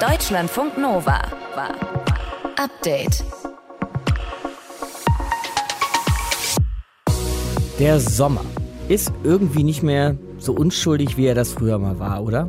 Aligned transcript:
Deutschlandfunk 0.00 0.78
Nova 0.78 1.22
Update. 2.56 3.24
Der 7.80 7.98
Sommer 7.98 8.44
ist 8.86 9.12
irgendwie 9.24 9.64
nicht 9.64 9.82
mehr 9.82 10.16
so 10.38 10.52
unschuldig, 10.52 11.16
wie 11.16 11.26
er 11.26 11.34
das 11.34 11.50
früher 11.50 11.80
mal 11.80 11.98
war, 11.98 12.22
oder? 12.22 12.48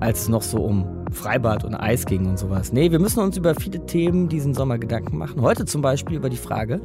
Als 0.00 0.22
es 0.22 0.28
noch 0.28 0.42
so 0.42 0.58
um 0.58 1.06
Freibad 1.12 1.62
und 1.62 1.76
Eis 1.76 2.04
ging 2.04 2.26
und 2.26 2.36
sowas. 2.36 2.72
Nee, 2.72 2.90
wir 2.90 2.98
müssen 2.98 3.20
uns 3.20 3.36
über 3.36 3.54
viele 3.54 3.86
Themen 3.86 4.28
diesen 4.28 4.52
Sommer 4.54 4.78
Gedanken 4.78 5.18
machen. 5.18 5.40
Heute 5.40 5.66
zum 5.66 5.82
Beispiel 5.82 6.16
über 6.16 6.30
die 6.30 6.36
Frage, 6.36 6.80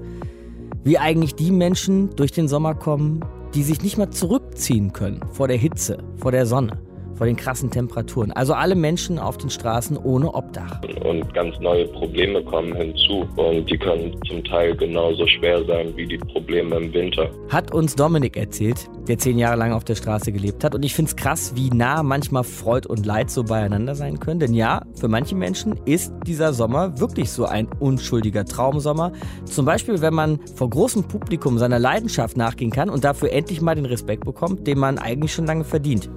wie 0.84 1.00
eigentlich 1.00 1.34
die 1.34 1.50
Menschen 1.50 2.16
durch 2.16 2.32
den 2.32 2.48
Sommer 2.48 2.75
kommen, 2.75 3.25
die 3.55 3.64
sich 3.64 3.82
nicht 3.82 3.98
mal 3.98 4.11
zurückziehen 4.11 4.93
können 4.93 5.21
vor 5.32 5.48
der 5.48 5.57
Hitze, 5.57 6.04
vor 6.18 6.32
der 6.32 6.45
Sonne 6.45 6.77
vor 7.16 7.27
den 7.27 7.36
krassen 7.36 7.70
Temperaturen. 7.70 8.32
Also 8.32 8.54
alle 8.54 8.75
Menschen 8.75 9.20
auf 9.20 9.38
den 9.38 9.50
Straßen 9.50 9.97
ohne 9.97 10.33
Obdach. 10.33 10.82
Und 11.04 11.33
ganz 11.33 11.60
neue 11.60 11.88
Probleme 11.88 12.43
kommen 12.43 12.75
hinzu 12.75 13.28
und 13.36 13.69
die 13.69 13.78
können 13.78 14.15
zum 14.28 14.43
Teil 14.43 14.75
genauso 14.75 15.25
schwer 15.28 15.64
sein 15.65 15.93
wie 15.96 16.05
die 16.05 16.18
Probleme 16.18 16.75
im 16.75 16.93
Winter. 16.93 17.29
Hat 17.50 17.74
uns 17.74 17.96
Dominik 17.96 18.38
erzählt, 18.38 18.89
der 19.07 19.18
zehn 19.18 19.38
Jahre 19.38 19.57
lang 19.57 19.74
auf 19.74 19.83
der 19.83 19.96
Straße 19.96 20.32
gelebt 20.32 20.64
hat. 20.64 20.75
Und 20.75 20.83
ich 20.83 20.93
finde 20.96 21.10
es 21.10 21.15
krass, 21.15 21.54
wie 21.55 21.69
nah 21.69 22.04
manchmal 22.04 22.43
Freud 22.43 22.88
und 22.88 23.05
Leid 23.05 23.30
so 23.30 23.43
beieinander 23.43 23.96
sein 23.96 24.19
können. 24.19 24.39
Denn 24.39 24.54
ja, 24.54 24.83
für 24.96 25.07
manche 25.07 25.36
Menschen 25.36 25.80
ist 25.86 26.14
dieser 26.25 26.54
Sommer 26.54 27.00
wirklich 27.00 27.30
so 27.30 27.46
ein 27.46 27.68
unschuldiger 27.80 28.46
Traumsommer. 28.46 29.11
Zum 29.46 29.66
Beispiel, 29.66 30.02
wenn 30.02 30.14
man 30.14 30.39
vor 30.55 30.69
großem 30.69 31.04
Publikum 31.04 31.57
seiner 31.57 31.80
Leidenschaft 31.80 32.38
nachgehen 32.38 32.72
kann 32.72 32.89
und 32.89 33.03
dafür 33.03 33.31
endlich 33.31 33.61
mal 33.61 33.75
den 33.75 33.86
Respekt 33.86 34.25
bekommt, 34.25 34.67
den 34.67 34.80
man 34.80 34.97
eigentlich 34.97 35.33
schon 35.33 35.45
lange 35.45 35.64
verdient. 35.64 36.09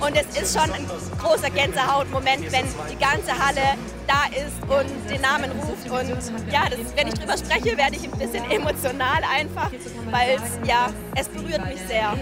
Und 0.00 0.16
es 0.16 0.40
ist 0.40 0.58
schon 0.58 0.70
ein 0.72 0.86
großer 1.18 1.50
Gänsehautmoment, 1.50 2.50
wenn 2.52 2.64
die 2.90 2.98
ganze 2.98 3.32
Halle 3.32 3.78
da 4.06 4.24
ist 4.30 4.62
und 4.62 5.10
den 5.10 5.20
Namen 5.20 5.50
ruft. 5.52 5.88
Und 5.88 6.52
ja, 6.52 6.64
das, 6.68 6.96
wenn 6.96 7.08
ich 7.08 7.14
drüber 7.14 7.36
spreche, 7.36 7.76
werde 7.76 7.96
ich 7.96 8.04
ein 8.04 8.18
bisschen 8.18 8.44
emotional 8.50 9.22
einfach, 9.32 9.70
weil 10.10 10.36
es, 10.36 10.68
ja, 10.68 10.88
es 11.16 11.28
berührt 11.28 11.64
mich 11.66 11.80
sehr. 11.86 12.14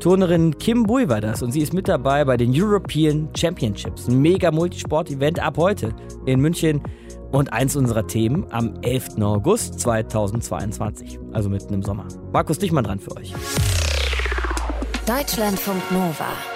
Turnerin 0.00 0.56
Kim 0.58 0.84
Bui 0.84 1.08
war 1.08 1.20
das 1.20 1.42
und 1.42 1.52
sie 1.52 1.60
ist 1.60 1.72
mit 1.72 1.88
dabei 1.88 2.24
bei 2.24 2.36
den 2.36 2.52
European 2.54 3.28
Championships. 3.34 4.08
Ein 4.08 4.20
mega 4.20 4.50
Multisport-Event 4.50 5.40
ab 5.40 5.56
heute 5.56 5.94
in 6.26 6.40
München 6.40 6.82
und 7.32 7.52
eins 7.52 7.76
unserer 7.76 8.06
Themen 8.06 8.46
am 8.50 8.74
11. 8.82 9.20
August 9.20 9.80
2022, 9.80 11.18
also 11.32 11.48
mitten 11.48 11.74
im 11.74 11.82
Sommer. 11.82 12.06
Markus 12.32 12.58
Dichmann 12.58 12.84
dran 12.84 13.00
für 13.00 13.16
euch. 13.16 13.32
Deutschlandfunk 15.06 15.90
Nova. 15.90 16.55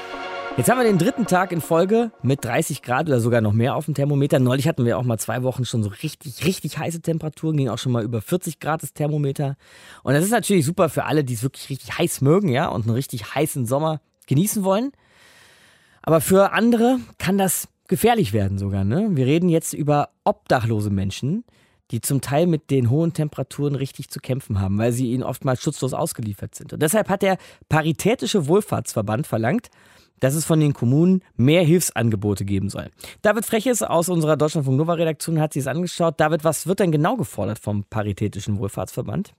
Jetzt 0.57 0.69
haben 0.69 0.79
wir 0.79 0.85
den 0.85 0.99
dritten 0.99 1.27
Tag 1.27 1.53
in 1.53 1.61
Folge 1.61 2.11
mit 2.23 2.45
30 2.45 2.83
Grad 2.83 3.07
oder 3.07 3.21
sogar 3.21 3.41
noch 3.41 3.53
mehr 3.53 3.77
auf 3.77 3.85
dem 3.85 3.95
Thermometer. 3.95 4.41
Neulich 4.41 4.67
hatten 4.67 4.85
wir 4.85 4.99
auch 4.99 5.05
mal 5.05 5.17
zwei 5.17 5.43
Wochen 5.43 5.65
schon 5.65 5.83
so 5.83 5.91
richtig, 6.03 6.45
richtig 6.45 6.77
heiße 6.77 7.01
Temperaturen, 7.01 7.57
ging 7.57 7.69
auch 7.69 7.79
schon 7.79 7.93
mal 7.93 8.03
über 8.03 8.21
40 8.21 8.59
Grad 8.59 8.83
das 8.83 8.93
Thermometer. 8.93 9.57
Und 10.03 10.15
das 10.15 10.25
ist 10.25 10.33
natürlich 10.33 10.67
super 10.67 10.89
für 10.89 11.05
alle, 11.05 11.23
die 11.23 11.35
es 11.35 11.43
wirklich 11.43 11.71
richtig 11.71 11.97
heiß 11.97 12.21
mögen, 12.21 12.49
ja, 12.49 12.69
und 12.69 12.83
einen 12.83 12.95
richtig 12.95 13.35
heißen 13.35 13.65
Sommer 13.65 14.01
genießen 14.27 14.65
wollen. 14.65 14.91
Aber 16.03 16.21
für 16.21 16.53
andere 16.53 16.99
kann 17.19 17.39
das 17.39 17.69
gefährlich 17.87 18.33
werden 18.33 18.59
sogar, 18.59 18.85
ne? 18.85 19.09
Wir 19.13 19.27
reden 19.27 19.49
jetzt 19.49 19.73
über 19.73 20.11
obdachlose 20.25 20.91
Menschen, 20.91 21.45
die 21.91 22.01
zum 22.01 22.21
Teil 22.21 22.47
mit 22.47 22.71
den 22.71 22.91
hohen 22.91 23.13
Temperaturen 23.13 23.77
richtig 23.77 24.11
zu 24.11 24.21
kämpfen 24.21 24.61
haben, 24.61 24.79
weil 24.79 24.93
sie 24.93 25.13
ihnen 25.13 25.23
oftmals 25.23 25.63
schutzlos 25.63 25.93
ausgeliefert 25.93 26.55
sind. 26.55 26.73
Und 26.73 26.83
deshalb 26.83 27.09
hat 27.09 27.23
der 27.23 27.39
Paritätische 27.69 28.47
Wohlfahrtsverband 28.47 29.27
verlangt, 29.27 29.71
dass 30.21 30.35
es 30.35 30.45
von 30.45 30.61
den 30.61 30.73
Kommunen 30.73 31.23
mehr 31.37 31.63
Hilfsangebote 31.63 32.45
geben 32.45 32.71
soll. 32.71 32.91
David 33.23 33.45
Freches 33.45 33.83
aus 33.83 34.09
unserer 34.09 34.37
Deutschlandfunk 34.37 34.77
Nova 34.79 34.95
Redaktion 34.95 35.41
hat 35.41 35.53
sich 35.53 35.63
es 35.63 35.67
angeschaut. 35.67 36.21
David, 36.21 36.45
was 36.45 36.67
wird 36.67 36.81
denn 36.81 36.93
genau 36.93 37.17
gefordert 37.17 37.59
vom 37.59 37.85
Paritätischen 37.85 38.59
Wohlfahrtsverband? 38.59 39.33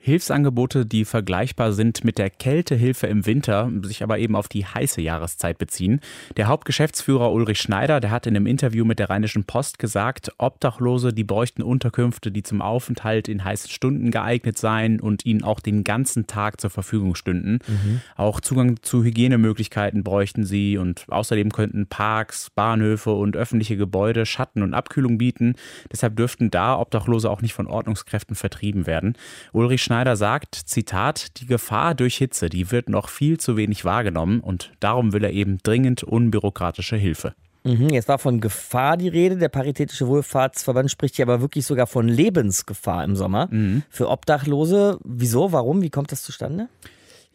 Hilfsangebote, 0.00 0.86
die 0.86 1.04
vergleichbar 1.04 1.72
sind 1.72 2.04
mit 2.04 2.18
der 2.18 2.30
Kältehilfe 2.30 3.08
im 3.08 3.26
Winter, 3.26 3.70
sich 3.82 4.02
aber 4.02 4.18
eben 4.18 4.36
auf 4.36 4.48
die 4.48 4.64
heiße 4.64 5.00
Jahreszeit 5.00 5.58
beziehen. 5.58 6.00
Der 6.36 6.46
Hauptgeschäftsführer 6.46 7.32
Ulrich 7.32 7.60
Schneider, 7.60 7.98
der 7.98 8.12
hat 8.12 8.26
in 8.26 8.36
einem 8.36 8.46
Interview 8.46 8.84
mit 8.84 9.00
der 9.00 9.10
Rheinischen 9.10 9.44
Post 9.44 9.78
gesagt, 9.80 10.32
Obdachlose, 10.38 11.12
die 11.12 11.24
bräuchten 11.24 11.62
Unterkünfte, 11.62 12.30
die 12.30 12.44
zum 12.44 12.62
Aufenthalt 12.62 13.26
in 13.26 13.42
heißen 13.44 13.70
Stunden 13.70 14.12
geeignet 14.12 14.56
seien 14.56 15.00
und 15.00 15.26
ihnen 15.26 15.42
auch 15.42 15.58
den 15.58 15.82
ganzen 15.82 16.28
Tag 16.28 16.60
zur 16.60 16.70
Verfügung 16.70 17.16
stünden. 17.16 17.58
Mhm. 17.66 18.00
Auch 18.16 18.40
Zugang 18.40 18.80
zu 18.82 19.02
Hygienemöglichkeiten 19.02 20.04
bräuchten 20.04 20.44
sie 20.44 20.78
und 20.78 21.06
außerdem 21.08 21.50
könnten 21.50 21.88
Parks, 21.88 22.50
Bahnhöfe 22.50 23.10
und 23.10 23.36
öffentliche 23.36 23.76
Gebäude 23.76 24.26
Schatten 24.26 24.62
und 24.62 24.74
Abkühlung 24.74 25.18
bieten. 25.18 25.54
Deshalb 25.90 26.14
dürften 26.16 26.52
da 26.52 26.78
Obdachlose 26.78 27.28
auch 27.28 27.42
nicht 27.42 27.52
von 27.52 27.66
Ordnungskräften 27.66 28.36
vertrieben 28.36 28.86
werden. 28.86 29.14
Ulrich 29.52 29.87
Schneider 29.88 30.16
sagt, 30.16 30.54
Zitat, 30.54 31.40
die 31.40 31.46
Gefahr 31.46 31.94
durch 31.94 32.18
Hitze, 32.18 32.50
die 32.50 32.70
wird 32.70 32.90
noch 32.90 33.08
viel 33.08 33.40
zu 33.40 33.56
wenig 33.56 33.86
wahrgenommen 33.86 34.40
und 34.40 34.70
darum 34.80 35.14
will 35.14 35.24
er 35.24 35.32
eben 35.32 35.56
dringend 35.62 36.04
unbürokratische 36.04 36.96
Hilfe. 36.96 37.32
Mhm, 37.64 37.88
jetzt 37.88 38.06
war 38.06 38.18
von 38.18 38.42
Gefahr 38.42 38.98
die 38.98 39.08
Rede. 39.08 39.38
Der 39.38 39.48
Paritätische 39.48 40.06
Wohlfahrtsverband 40.06 40.90
spricht 40.90 41.16
hier 41.16 41.24
aber 41.24 41.40
wirklich 41.40 41.64
sogar 41.64 41.86
von 41.86 42.06
Lebensgefahr 42.06 43.02
im 43.02 43.16
Sommer 43.16 43.48
mhm. 43.50 43.82
für 43.88 44.10
Obdachlose. 44.10 44.98
Wieso? 45.04 45.52
Warum? 45.52 45.80
Wie 45.80 45.88
kommt 45.88 46.12
das 46.12 46.22
zustande? 46.22 46.68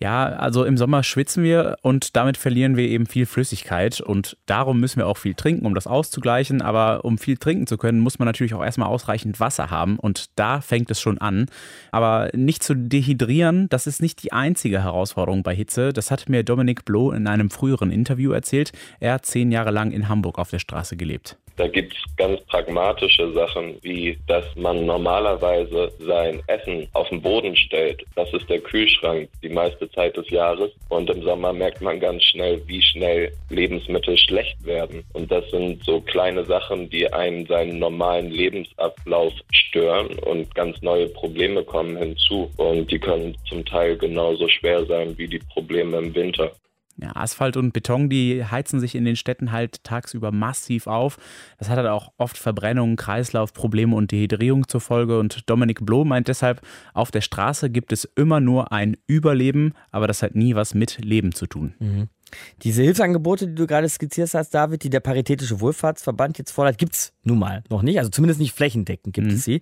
Ja, 0.03 0.25
also 0.25 0.65
im 0.65 0.75
Sommer 0.75 1.01
schwitzen 1.01 1.45
wir 1.45 1.77
und 1.81 2.17
damit 2.17 2.35
verlieren 2.35 2.75
wir 2.75 2.89
eben 2.89 3.05
viel 3.05 3.25
Flüssigkeit 3.25 4.01
und 4.01 4.35
darum 4.47 4.81
müssen 4.81 4.97
wir 4.99 5.07
auch 5.07 5.15
viel 5.15 5.33
trinken, 5.33 5.65
um 5.65 5.75
das 5.75 5.87
auszugleichen. 5.87 6.61
Aber 6.61 7.05
um 7.05 7.17
viel 7.17 7.37
trinken 7.37 7.67
zu 7.67 7.77
können, 7.77 8.01
muss 8.01 8.19
man 8.19 8.25
natürlich 8.25 8.53
auch 8.53 8.65
erstmal 8.65 8.89
ausreichend 8.89 9.39
Wasser 9.39 9.71
haben 9.71 9.97
und 9.97 10.25
da 10.35 10.59
fängt 10.59 10.91
es 10.91 10.99
schon 10.99 11.19
an. 11.19 11.45
Aber 11.93 12.29
nicht 12.33 12.63
zu 12.63 12.75
dehydrieren, 12.75 13.69
das 13.69 13.87
ist 13.87 14.01
nicht 14.01 14.21
die 14.23 14.33
einzige 14.33 14.83
Herausforderung 14.83 15.41
bei 15.41 15.55
Hitze. 15.55 15.93
Das 15.93 16.11
hat 16.11 16.27
mir 16.27 16.43
Dominik 16.43 16.83
Bloh 16.83 17.13
in 17.13 17.25
einem 17.25 17.49
früheren 17.49 17.89
Interview 17.89 18.33
erzählt. 18.33 18.73
Er 18.99 19.13
hat 19.13 19.25
zehn 19.25 19.53
Jahre 19.53 19.71
lang 19.71 19.91
in 19.91 20.09
Hamburg 20.09 20.37
auf 20.37 20.49
der 20.49 20.59
Straße 20.59 20.97
gelebt. 20.97 21.37
Da 21.55 21.67
gibt 21.67 21.93
es 21.93 22.15
ganz 22.17 22.41
pragmatische 22.41 23.31
Sachen, 23.33 23.77
wie 23.83 24.17
dass 24.27 24.45
man 24.55 24.85
normalerweise 24.85 25.91
sein 25.99 26.41
Essen 26.47 26.87
auf 26.93 27.07
den 27.09 27.21
Boden 27.21 27.55
stellt. 27.55 28.03
Das 28.15 28.31
ist 28.33 28.49
der 28.49 28.59
Kühlschrank 28.59 29.29
die 29.43 29.49
meiste 29.49 29.89
Zeit 29.91 30.17
des 30.17 30.29
Jahres. 30.29 30.71
Und 30.89 31.09
im 31.09 31.21
Sommer 31.21 31.53
merkt 31.53 31.81
man 31.81 31.99
ganz 31.99 32.23
schnell, 32.23 32.61
wie 32.65 32.81
schnell 32.81 33.31
Lebensmittel 33.49 34.17
schlecht 34.17 34.65
werden. 34.65 35.03
Und 35.13 35.31
das 35.31 35.49
sind 35.51 35.83
so 35.83 36.01
kleine 36.01 36.43
Sachen, 36.45 36.89
die 36.89 37.11
einen 37.13 37.45
seinen 37.45 37.77
normalen 37.77 38.31
Lebensablauf 38.31 39.33
stören 39.51 40.17
und 40.19 40.53
ganz 40.55 40.81
neue 40.81 41.07
Probleme 41.09 41.63
kommen 41.63 41.97
hinzu. 41.97 42.49
Und 42.57 42.89
die 42.89 42.99
können 42.99 43.37
zum 43.47 43.63
Teil 43.65 43.95
genauso 43.97 44.47
schwer 44.47 44.85
sein 44.85 45.15
wie 45.17 45.27
die 45.27 45.39
Probleme 45.39 45.97
im 45.97 46.15
Winter. 46.15 46.51
Ja, 46.97 47.15
Asphalt 47.15 47.57
und 47.57 47.73
Beton, 47.73 48.07
die 48.07 48.45
heizen 48.45 48.79
sich 48.79 48.93
in 48.93 49.03
den 49.03 49.15
Städten 49.15 49.51
halt 49.51 49.83
tagsüber 49.83 50.31
massiv 50.31 50.85
auf. 50.85 51.17
Das 51.57 51.69
hat 51.69 51.77
halt 51.77 51.87
auch 51.87 52.11
oft 52.17 52.37
Verbrennungen, 52.37 52.97
Kreislaufprobleme 52.97 53.95
und 53.95 54.11
Dehydrierung 54.11 54.67
zur 54.67 54.81
Folge. 54.81 55.19
Und 55.19 55.49
Dominik 55.49 55.85
Bloh 55.85 56.05
meint 56.05 56.27
deshalb, 56.27 56.61
auf 56.93 57.09
der 57.09 57.21
Straße 57.21 57.71
gibt 57.71 57.91
es 57.91 58.05
immer 58.15 58.39
nur 58.39 58.71
ein 58.71 58.95
Überleben, 59.07 59.73
aber 59.91 60.07
das 60.07 60.21
hat 60.21 60.35
nie 60.35 60.53
was 60.53 60.75
mit 60.75 61.03
Leben 61.03 61.33
zu 61.33 61.47
tun. 61.47 61.73
Mhm. 61.79 62.09
Diese 62.63 62.81
Hilfsangebote, 62.81 63.47
die 63.47 63.55
du 63.55 63.67
gerade 63.67 63.87
skizziert 63.89 64.33
hast, 64.33 64.51
David, 64.51 64.83
die 64.83 64.89
der 64.89 64.99
Paritätische 64.99 65.59
Wohlfahrtsverband 65.59 66.37
jetzt 66.37 66.51
fordert, 66.51 66.77
gibt 66.77 66.95
es 66.95 67.13
nun 67.23 67.39
mal 67.39 67.63
noch 67.69 67.81
nicht. 67.81 67.99
Also 67.99 68.09
zumindest 68.09 68.39
nicht 68.39 68.53
flächendeckend 68.53 69.13
gibt 69.13 69.27
mhm. 69.27 69.33
es 69.33 69.43
sie. 69.43 69.61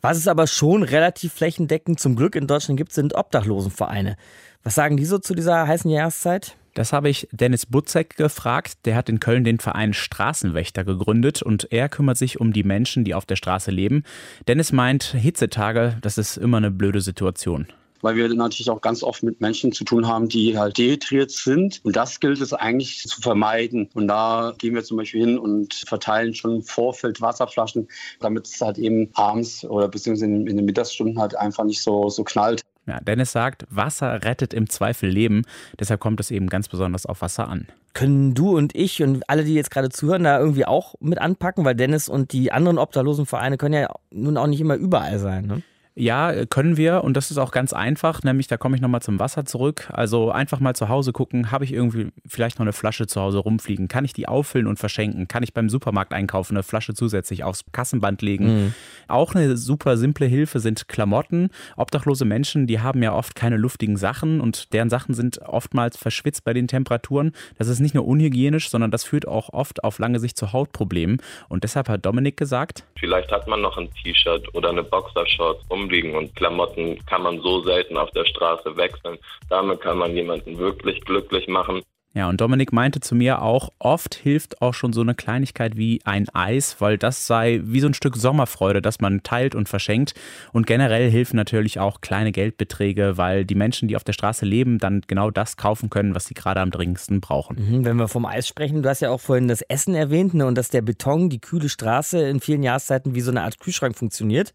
Was 0.00 0.16
es 0.16 0.28
aber 0.28 0.46
schon 0.46 0.82
relativ 0.82 1.32
flächendeckend 1.32 2.00
zum 2.00 2.16
Glück 2.16 2.34
in 2.34 2.46
Deutschland 2.46 2.78
gibt, 2.78 2.92
sind 2.92 3.14
Obdachlosenvereine. 3.14 4.16
Was 4.62 4.74
sagen 4.74 4.96
die 4.96 5.04
so 5.04 5.18
zu 5.18 5.34
dieser 5.34 5.66
heißen 5.66 5.90
Jahreszeit? 5.90 6.56
Das 6.74 6.92
habe 6.92 7.08
ich 7.08 7.28
Dennis 7.32 7.66
Butzek 7.66 8.16
gefragt. 8.16 8.84
Der 8.84 8.96
hat 8.96 9.08
in 9.08 9.20
Köln 9.20 9.44
den 9.44 9.58
Verein 9.58 9.92
Straßenwächter 9.92 10.84
gegründet 10.84 11.42
und 11.42 11.72
er 11.72 11.88
kümmert 11.88 12.16
sich 12.16 12.40
um 12.40 12.52
die 12.52 12.64
Menschen, 12.64 13.04
die 13.04 13.14
auf 13.14 13.26
der 13.26 13.36
Straße 13.36 13.70
leben. 13.70 14.04
Dennis 14.48 14.72
meint, 14.72 15.04
Hitzetage, 15.04 15.96
das 16.02 16.18
ist 16.18 16.36
immer 16.36 16.58
eine 16.58 16.70
blöde 16.70 17.00
Situation 17.00 17.66
weil 18.02 18.16
wir 18.16 18.28
natürlich 18.34 18.70
auch 18.70 18.80
ganz 18.80 19.02
oft 19.02 19.22
mit 19.22 19.40
Menschen 19.40 19.72
zu 19.72 19.84
tun 19.84 20.06
haben, 20.06 20.28
die 20.28 20.58
halt 20.58 20.78
dehydriert 20.78 21.30
sind. 21.30 21.80
Und 21.84 21.96
das 21.96 22.20
gilt 22.20 22.40
es 22.40 22.52
eigentlich 22.52 23.06
zu 23.06 23.20
vermeiden. 23.20 23.88
Und 23.94 24.08
da 24.08 24.54
gehen 24.58 24.74
wir 24.74 24.84
zum 24.84 24.96
Beispiel 24.96 25.20
hin 25.20 25.38
und 25.38 25.74
verteilen 25.74 26.34
schon 26.34 26.56
im 26.56 26.62
Vorfeld 26.62 27.20
Wasserflaschen, 27.20 27.88
damit 28.20 28.46
es 28.46 28.60
halt 28.60 28.78
eben 28.78 29.10
abends 29.14 29.64
oder 29.64 29.88
beziehungsweise 29.88 30.26
in, 30.26 30.46
den 30.46 30.64
Mittagsstunden 30.64 31.18
halt 31.18 31.36
einfach 31.36 31.64
nicht 31.64 31.82
so, 31.82 32.08
so 32.08 32.24
knallt. 32.24 32.62
Ja, 32.86 33.00
Dennis 33.00 33.32
sagt, 33.32 33.66
Wasser 33.70 34.24
rettet 34.24 34.54
im 34.54 34.68
Zweifel 34.68 35.08
Leben. 35.08 35.42
Deshalb 35.78 36.00
kommt 36.00 36.18
es 36.20 36.30
eben 36.30 36.48
ganz 36.48 36.68
besonders 36.68 37.06
auf 37.06 37.22
Wasser 37.22 37.48
an. 37.48 37.66
Können 37.92 38.34
du 38.34 38.56
und 38.56 38.74
ich 38.74 39.02
und 39.02 39.28
alle, 39.28 39.44
die 39.44 39.54
jetzt 39.54 39.70
gerade 39.70 39.90
zuhören, 39.90 40.24
da 40.24 40.38
irgendwie 40.38 40.64
auch 40.64 40.94
mit 41.00 41.20
anpacken? 41.20 41.64
Weil 41.64 41.74
Dennis 41.74 42.08
und 42.08 42.32
die 42.32 42.52
anderen 42.52 42.78
obdachlosen 42.78 43.26
Vereine 43.26 43.58
können 43.58 43.74
ja 43.74 43.88
nun 44.10 44.36
auch 44.36 44.46
nicht 44.46 44.60
immer 44.60 44.76
überall 44.76 45.18
sein. 45.18 45.46
Ne? 45.46 45.62
Ja, 46.00 46.46
können 46.46 46.78
wir 46.78 47.04
und 47.04 47.14
das 47.14 47.30
ist 47.30 47.36
auch 47.36 47.50
ganz 47.50 47.74
einfach, 47.74 48.22
nämlich 48.22 48.46
da 48.46 48.56
komme 48.56 48.74
ich 48.74 48.80
nochmal 48.80 49.02
zum 49.02 49.18
Wasser 49.18 49.44
zurück. 49.44 49.90
Also 49.92 50.30
einfach 50.30 50.58
mal 50.58 50.74
zu 50.74 50.88
Hause 50.88 51.12
gucken, 51.12 51.50
habe 51.50 51.64
ich 51.64 51.74
irgendwie 51.74 52.08
vielleicht 52.26 52.58
noch 52.58 52.64
eine 52.64 52.72
Flasche 52.72 53.06
zu 53.06 53.20
Hause 53.20 53.36
rumfliegen? 53.38 53.86
Kann 53.86 54.06
ich 54.06 54.14
die 54.14 54.26
auffüllen 54.26 54.66
und 54.66 54.78
verschenken? 54.78 55.28
Kann 55.28 55.42
ich 55.42 55.52
beim 55.52 55.68
Supermarkt 55.68 56.14
einkaufen, 56.14 56.56
eine 56.56 56.62
Flasche 56.62 56.94
zusätzlich 56.94 57.44
aufs 57.44 57.66
Kassenband 57.72 58.22
legen? 58.22 58.46
Mhm. 58.46 58.74
Auch 59.08 59.34
eine 59.34 59.58
super 59.58 59.98
simple 59.98 60.24
Hilfe 60.24 60.58
sind 60.58 60.88
Klamotten. 60.88 61.50
Obdachlose 61.76 62.24
Menschen, 62.24 62.66
die 62.66 62.80
haben 62.80 63.02
ja 63.02 63.12
oft 63.12 63.34
keine 63.34 63.58
luftigen 63.58 63.98
Sachen 63.98 64.40
und 64.40 64.72
deren 64.72 64.88
Sachen 64.88 65.14
sind 65.14 65.42
oftmals 65.42 65.98
verschwitzt 65.98 66.44
bei 66.44 66.54
den 66.54 66.66
Temperaturen. 66.66 67.32
Das 67.58 67.68
ist 67.68 67.80
nicht 67.80 67.94
nur 67.94 68.06
unhygienisch, 68.06 68.70
sondern 68.70 68.90
das 68.90 69.04
führt 69.04 69.28
auch 69.28 69.52
oft 69.52 69.84
auf 69.84 69.98
lange 69.98 70.18
Sicht 70.18 70.38
zu 70.38 70.54
Hautproblemen. 70.54 71.20
Und 71.50 71.62
deshalb 71.62 71.90
hat 71.90 72.06
Dominik 72.06 72.38
gesagt, 72.38 72.84
vielleicht 72.98 73.30
hat 73.30 73.46
man 73.46 73.60
noch 73.60 73.76
ein 73.76 73.90
T-Shirt 74.02 74.54
oder 74.54 74.70
eine 74.70 74.82
Boxershorts 74.82 75.66
rumliegen 75.90 76.14
und 76.14 76.34
Klamotten 76.36 76.98
kann 77.06 77.22
man 77.22 77.40
so 77.40 77.62
selten 77.62 77.96
auf 77.96 78.10
der 78.12 78.24
Straße 78.24 78.76
wechseln. 78.76 79.18
Damit 79.48 79.80
kann 79.80 79.98
man 79.98 80.14
jemanden 80.14 80.58
wirklich 80.58 81.00
glücklich 81.02 81.48
machen. 81.48 81.82
Ja, 82.12 82.28
und 82.28 82.40
Dominik 82.40 82.72
meinte 82.72 82.98
zu 82.98 83.14
mir 83.14 83.40
auch, 83.40 83.68
oft 83.78 84.16
hilft 84.16 84.60
auch 84.62 84.74
schon 84.74 84.92
so 84.92 85.00
eine 85.00 85.14
Kleinigkeit 85.14 85.76
wie 85.76 86.00
ein 86.04 86.28
Eis, 86.30 86.80
weil 86.80 86.98
das 86.98 87.28
sei 87.28 87.60
wie 87.62 87.78
so 87.78 87.86
ein 87.86 87.94
Stück 87.94 88.16
Sommerfreude, 88.16 88.82
das 88.82 89.00
man 89.00 89.22
teilt 89.22 89.54
und 89.54 89.68
verschenkt. 89.68 90.14
Und 90.52 90.66
generell 90.66 91.08
helfen 91.08 91.36
natürlich 91.36 91.78
auch 91.78 92.00
kleine 92.00 92.32
Geldbeträge, 92.32 93.16
weil 93.16 93.44
die 93.44 93.54
Menschen, 93.54 93.86
die 93.86 93.94
auf 93.94 94.02
der 94.02 94.12
Straße 94.12 94.44
leben, 94.44 94.78
dann 94.78 95.02
genau 95.06 95.30
das 95.30 95.56
kaufen 95.56 95.88
können, 95.88 96.16
was 96.16 96.24
sie 96.24 96.34
gerade 96.34 96.60
am 96.60 96.72
dringendsten 96.72 97.20
brauchen. 97.20 97.56
Mhm, 97.60 97.84
wenn 97.84 97.96
wir 97.96 98.08
vom 98.08 98.26
Eis 98.26 98.48
sprechen, 98.48 98.82
du 98.82 98.88
hast 98.88 99.02
ja 99.02 99.10
auch 99.10 99.20
vorhin 99.20 99.46
das 99.46 99.62
Essen 99.62 99.94
erwähnt 99.94 100.34
ne, 100.34 100.46
und 100.46 100.58
dass 100.58 100.68
der 100.68 100.82
Beton, 100.82 101.30
die 101.30 101.38
kühle 101.38 101.68
Straße 101.68 102.20
in 102.28 102.40
vielen 102.40 102.64
Jahreszeiten 102.64 103.14
wie 103.14 103.20
so 103.20 103.30
eine 103.30 103.42
Art 103.42 103.60
Kühlschrank 103.60 103.96
funktioniert. 103.96 104.52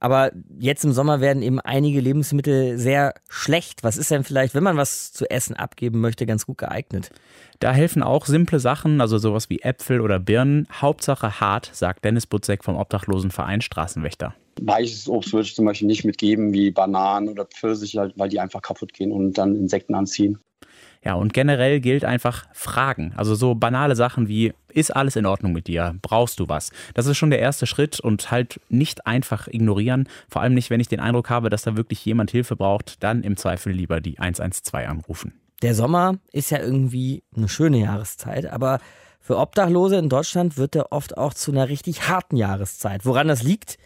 Aber 0.00 0.30
jetzt 0.58 0.84
im 0.84 0.92
Sommer 0.92 1.20
werden 1.20 1.42
eben 1.42 1.60
einige 1.60 2.00
Lebensmittel 2.00 2.78
sehr 2.78 3.14
schlecht. 3.28 3.82
Was 3.82 3.96
ist 3.96 4.10
denn 4.10 4.24
vielleicht, 4.24 4.54
wenn 4.54 4.62
man 4.62 4.76
was 4.76 5.12
zu 5.12 5.28
essen 5.30 5.56
abgeben 5.56 6.00
möchte, 6.00 6.26
ganz 6.26 6.46
gut 6.46 6.58
geeignet? 6.58 7.10
Da 7.58 7.72
helfen 7.72 8.02
auch 8.02 8.26
simple 8.26 8.60
Sachen, 8.60 9.00
also 9.00 9.18
sowas 9.18 9.50
wie 9.50 9.60
Äpfel 9.60 10.00
oder 10.00 10.20
Birnen. 10.20 10.68
Hauptsache 10.72 11.40
hart, 11.40 11.70
sagt 11.72 12.04
Dennis 12.04 12.26
Butzek 12.26 12.62
vom 12.62 12.76
Obdachlosenverein 12.76 13.60
Straßenwächter. 13.60 14.34
Weiches 14.60 15.08
Obst 15.08 15.32
würde 15.32 15.46
ich 15.46 15.54
zum 15.54 15.64
Beispiel 15.64 15.86
nicht 15.86 16.04
mitgeben, 16.04 16.52
wie 16.52 16.70
Bananen 16.70 17.28
oder 17.28 17.44
Pfirsiche, 17.44 18.00
halt, 18.00 18.14
weil 18.16 18.28
die 18.28 18.40
einfach 18.40 18.62
kaputt 18.62 18.92
gehen 18.92 19.12
und 19.12 19.38
dann 19.38 19.56
Insekten 19.56 19.94
anziehen. 19.94 20.38
Ja, 21.08 21.14
und 21.14 21.32
generell 21.32 21.80
gilt 21.80 22.04
einfach 22.04 22.44
Fragen. 22.52 23.14
Also 23.16 23.34
so 23.34 23.54
banale 23.54 23.96
Sachen 23.96 24.28
wie, 24.28 24.52
ist 24.68 24.94
alles 24.94 25.16
in 25.16 25.24
Ordnung 25.24 25.54
mit 25.54 25.66
dir? 25.66 25.94
Brauchst 26.02 26.38
du 26.38 26.50
was? 26.50 26.70
Das 26.92 27.06
ist 27.06 27.16
schon 27.16 27.30
der 27.30 27.38
erste 27.38 27.66
Schritt 27.66 27.98
und 27.98 28.30
halt 28.30 28.60
nicht 28.68 29.06
einfach 29.06 29.48
ignorieren. 29.48 30.06
Vor 30.28 30.42
allem 30.42 30.52
nicht, 30.52 30.68
wenn 30.68 30.80
ich 30.80 30.88
den 30.88 31.00
Eindruck 31.00 31.30
habe, 31.30 31.48
dass 31.48 31.62
da 31.62 31.78
wirklich 31.78 32.04
jemand 32.04 32.30
Hilfe 32.30 32.56
braucht, 32.56 33.02
dann 33.02 33.22
im 33.22 33.38
Zweifel 33.38 33.72
lieber 33.72 34.02
die 34.02 34.18
112 34.18 34.86
anrufen. 34.86 35.32
Der 35.62 35.74
Sommer 35.74 36.18
ist 36.30 36.50
ja 36.50 36.58
irgendwie 36.58 37.22
eine 37.34 37.48
schöne 37.48 37.78
Jahreszeit, 37.78 38.44
aber 38.44 38.78
für 39.18 39.38
Obdachlose 39.38 39.96
in 39.96 40.10
Deutschland 40.10 40.58
wird 40.58 40.76
er 40.76 40.92
oft 40.92 41.16
auch 41.16 41.32
zu 41.32 41.52
einer 41.52 41.70
richtig 41.70 42.06
harten 42.10 42.36
Jahreszeit. 42.36 43.06
Woran 43.06 43.28
das 43.28 43.42
liegt? 43.42 43.78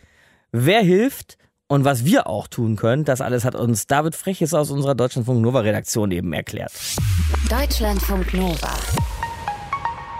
Wer 0.50 0.80
hilft? 0.80 1.38
Und 1.72 1.86
was 1.86 2.04
wir 2.04 2.26
auch 2.26 2.48
tun 2.48 2.76
können, 2.76 3.06
das 3.06 3.22
alles 3.22 3.46
hat 3.46 3.54
uns 3.54 3.86
David 3.86 4.14
Freches 4.14 4.52
aus 4.52 4.70
unserer 4.70 4.94
Deutschlandfunk 4.94 5.40
Nova 5.40 5.60
Redaktion 5.60 6.10
eben 6.10 6.30
erklärt. 6.34 6.70
Deutschlandfunk 7.48 8.34
Nova. 8.34 8.74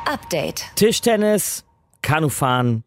Update. 0.06 0.64
Tischtennis, 0.76 1.66
Kanufahren 2.00 2.84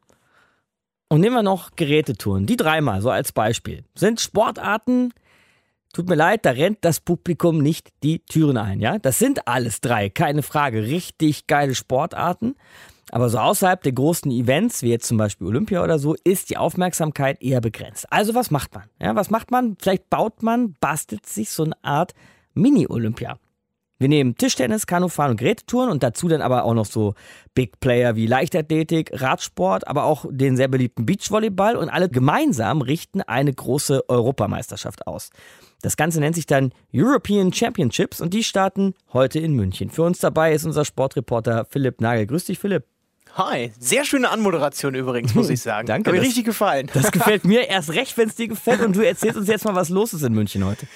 und 1.09 1.21
nehmen 1.21 1.35
wir 1.35 1.43
noch 1.43 1.75
Gerätetouren. 1.75 2.47
Die 2.47 2.57
dreimal, 2.57 3.03
so 3.03 3.11
als 3.11 3.33
Beispiel. 3.33 3.83
Sind 3.93 4.19
Sportarten, 4.19 5.13
tut 5.93 6.09
mir 6.09 6.15
leid, 6.15 6.43
da 6.43 6.49
rennt 6.49 6.79
das 6.81 6.99
Publikum 6.99 7.59
nicht 7.59 7.89
die 8.01 8.25
Türen 8.25 8.57
ein, 8.57 8.79
ja? 8.79 8.97
Das 8.97 9.19
sind 9.19 9.47
alles 9.47 9.79
drei, 9.79 10.09
keine 10.09 10.41
Frage. 10.41 10.81
Richtig 10.81 11.45
geile 11.45 11.75
Sportarten. 11.75 12.55
Aber 13.11 13.29
so 13.29 13.37
außerhalb 13.37 13.81
der 13.83 13.91
großen 13.91 14.31
Events, 14.31 14.81
wie 14.81 14.89
jetzt 14.89 15.07
zum 15.07 15.17
Beispiel 15.17 15.47
Olympia 15.47 15.83
oder 15.83 15.99
so, 15.99 16.15
ist 16.23 16.49
die 16.49 16.57
Aufmerksamkeit 16.57 17.41
eher 17.41 17.61
begrenzt. 17.61 18.07
Also 18.11 18.33
was 18.35 18.51
macht 18.51 18.73
man? 18.73 18.83
Ja, 19.01 19.15
was 19.15 19.29
macht 19.29 19.51
man? 19.51 19.77
Vielleicht 19.79 20.09
baut 20.09 20.41
man, 20.43 20.73
bastelt 20.79 21.25
sich 21.25 21.51
so 21.51 21.63
eine 21.63 21.75
Art 21.83 22.13
Mini-Olympia. 22.55 23.37
Wir 23.97 24.09
nehmen 24.09 24.35
Tischtennis, 24.35 24.87
Kanufahren 24.87 25.31
und 25.31 25.37
Gerätetouren 25.37 25.89
und 25.89 26.03
dazu 26.03 26.27
dann 26.27 26.41
aber 26.41 26.65
auch 26.65 26.73
noch 26.73 26.85
so 26.85 27.13
Big 27.53 27.79
Player 27.79 28.17
wie 28.17 28.27
Leichtathletik, 28.27 29.09
Radsport, 29.13 29.87
aber 29.87 30.03
auch 30.03 30.25
den 30.29 30.57
sehr 30.57 30.67
beliebten 30.67 31.05
Beachvolleyball 31.05 31.77
und 31.77 31.87
alle 31.87 32.09
gemeinsam 32.09 32.81
richten 32.81 33.21
eine 33.21 33.53
große 33.53 34.09
Europameisterschaft 34.09 35.07
aus. 35.07 35.29
Das 35.81 35.95
Ganze 35.95 36.19
nennt 36.19 36.35
sich 36.35 36.45
dann 36.45 36.73
European 36.93 37.53
Championships 37.53 38.19
und 38.19 38.33
die 38.33 38.43
starten 38.43 38.95
heute 39.13 39.39
in 39.39 39.53
München. 39.53 39.89
Für 39.89 40.03
uns 40.03 40.19
dabei 40.19 40.53
ist 40.53 40.65
unser 40.65 40.83
Sportreporter 40.83 41.65
Philipp 41.69 42.01
Nagel. 42.01 42.27
Grüß 42.27 42.45
dich, 42.45 42.59
Philipp. 42.59 42.83
Hi, 43.37 43.73
sehr 43.79 44.05
schöne 44.05 44.29
Anmoderation 44.29 44.95
übrigens, 44.95 45.35
muss 45.35 45.49
ich 45.49 45.59
sagen. 45.61 45.87
Danke. 45.87 46.09
Hat 46.09 46.13
mir 46.13 46.19
das, 46.19 46.29
richtig 46.29 46.45
gefallen. 46.45 46.89
Das 46.93 47.11
gefällt 47.11 47.43
mir 47.43 47.67
erst 47.69 47.89
recht, 47.89 48.17
wenn 48.17 48.29
es 48.29 48.35
dir 48.35 48.47
gefällt 48.47 48.79
und 48.79 48.95
du 48.95 49.01
erzählst 49.01 49.37
uns 49.37 49.49
jetzt 49.49 49.65
mal, 49.65 49.75
was 49.75 49.89
los 49.89 50.13
ist 50.13 50.23
in 50.23 50.31
München 50.31 50.65
heute. 50.65 50.87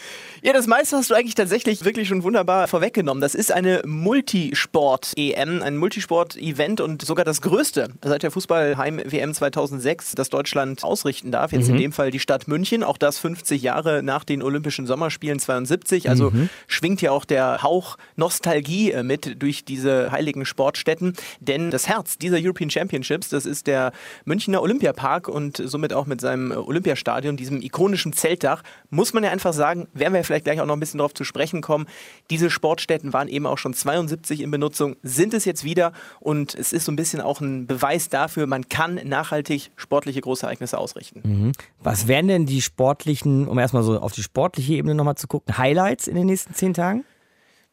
Ja, 0.42 0.54
das 0.54 0.68
meiste 0.68 0.96
hast 0.96 1.10
du 1.10 1.16
eigentlich 1.16 1.36
tatsächlich 1.36 1.84
wirklich 1.84 2.08
schon 2.08 2.24
wunderbar 2.24 2.70
vorweggenommen. 2.70 3.20
Das 3.20 3.36
ist 3.36 3.52
eine 3.52 3.82
Multisport-EM, 3.86 5.62
ein 5.62 5.76
Multisport-Event 5.76 6.80
und 6.80 7.02
sogar 7.02 7.26
das 7.26 7.42
größte 7.42 7.90
seit 8.02 8.24
der 8.24 8.32
Fußball-Heim-WM 8.32 9.34
2006, 9.34 10.14
das 10.14 10.30
Deutschland 10.30 10.84
ausrichten 10.84 11.32
darf. 11.32 11.52
Jetzt 11.52 11.68
mhm. 11.68 11.76
in 11.76 11.82
dem 11.82 11.92
Fall 11.92 12.12
die 12.12 12.20
Stadt 12.20 12.48
München, 12.48 12.86
auch 12.86 12.98
das 12.98 13.20
50 13.20 13.62
Jahre 13.62 14.02
nach 14.02 14.24
den 14.24 14.42
Olympischen 14.42 14.88
Sommerspielen 14.88 15.40
72. 15.40 16.10
Also 16.10 16.32
mhm. 16.32 16.50
schwingt 16.68 17.02
ja 17.02 17.12
auch 17.12 17.26
der 17.26 17.62
Hauch 17.62 17.98
Nostalgie 18.16 18.92
äh, 18.92 19.04
mit 19.04 19.42
durch 19.42 19.66
diese 19.66 20.12
heiligen 20.12 20.46
Sportstätten. 20.46 21.16
Denn 21.42 21.70
das 21.70 21.90
Herz 21.90 22.18
dieser 22.30 22.44
European 22.44 22.70
Championships, 22.70 23.30
das 23.30 23.46
ist 23.46 23.68
der 23.68 23.92
Münchner 24.26 24.62
Olympiapark 24.62 25.28
und 25.28 25.62
somit 25.64 25.94
auch 25.94 26.06
mit 26.06 26.22
seinem 26.22 26.52
Olympiastadion, 26.52 27.38
diesem 27.38 27.62
ikonischen 27.62 28.14
Zeltdach, 28.14 28.64
muss 28.90 29.14
man 29.14 29.24
ja 29.24 29.32
einfach 29.32 29.54
sagen, 29.54 29.88
werden 29.94 30.14
wir 30.14 30.24
vielleicht 30.24 30.46
gleich 30.46 30.62
auch 30.62 30.66
noch 30.66 30.76
ein 30.76 30.80
bisschen 30.80 31.00
darauf 31.00 31.14
zu 31.14 31.24
sprechen 31.24 31.62
kommen. 31.62 31.88
Diese 32.30 32.50
Sportstätten 32.50 33.14
waren 33.14 33.28
eben 33.28 33.46
auch 33.46 33.58
schon 33.58 33.74
72 33.74 34.42
in 34.42 34.52
Benutzung, 34.52 34.96
sind 35.04 35.34
es 35.34 35.46
jetzt 35.46 35.64
wieder 35.64 35.94
und 36.20 36.56
es 36.56 36.74
ist 36.74 36.86
so 36.86 36.92
ein 36.92 36.96
bisschen 36.96 37.22
auch 37.22 37.42
ein 37.42 37.68
Beweis 37.68 38.10
dafür, 38.10 38.48
man 38.48 38.70
kann 38.70 39.00
nachhaltig 39.04 39.72
sportliche 39.76 40.22
Großereignisse 40.22 40.78
ausrichten. 40.78 41.22
Mhm. 41.24 41.52
Was 41.82 42.08
wären 42.08 42.28
denn 42.28 42.46
die 42.46 42.62
sportlichen, 42.62 43.48
um 43.48 43.58
erstmal 43.58 43.84
so 43.84 44.00
auf 44.00 44.12
die 44.12 44.24
sportliche 44.24 44.74
Ebene 44.74 44.96
nochmal 44.96 45.16
zu 45.16 45.28
gucken, 45.28 45.58
Highlights 45.58 46.08
in 46.08 46.16
den 46.16 46.28
nächsten 46.28 46.54
zehn 46.54 46.74
Tagen? 46.74 47.04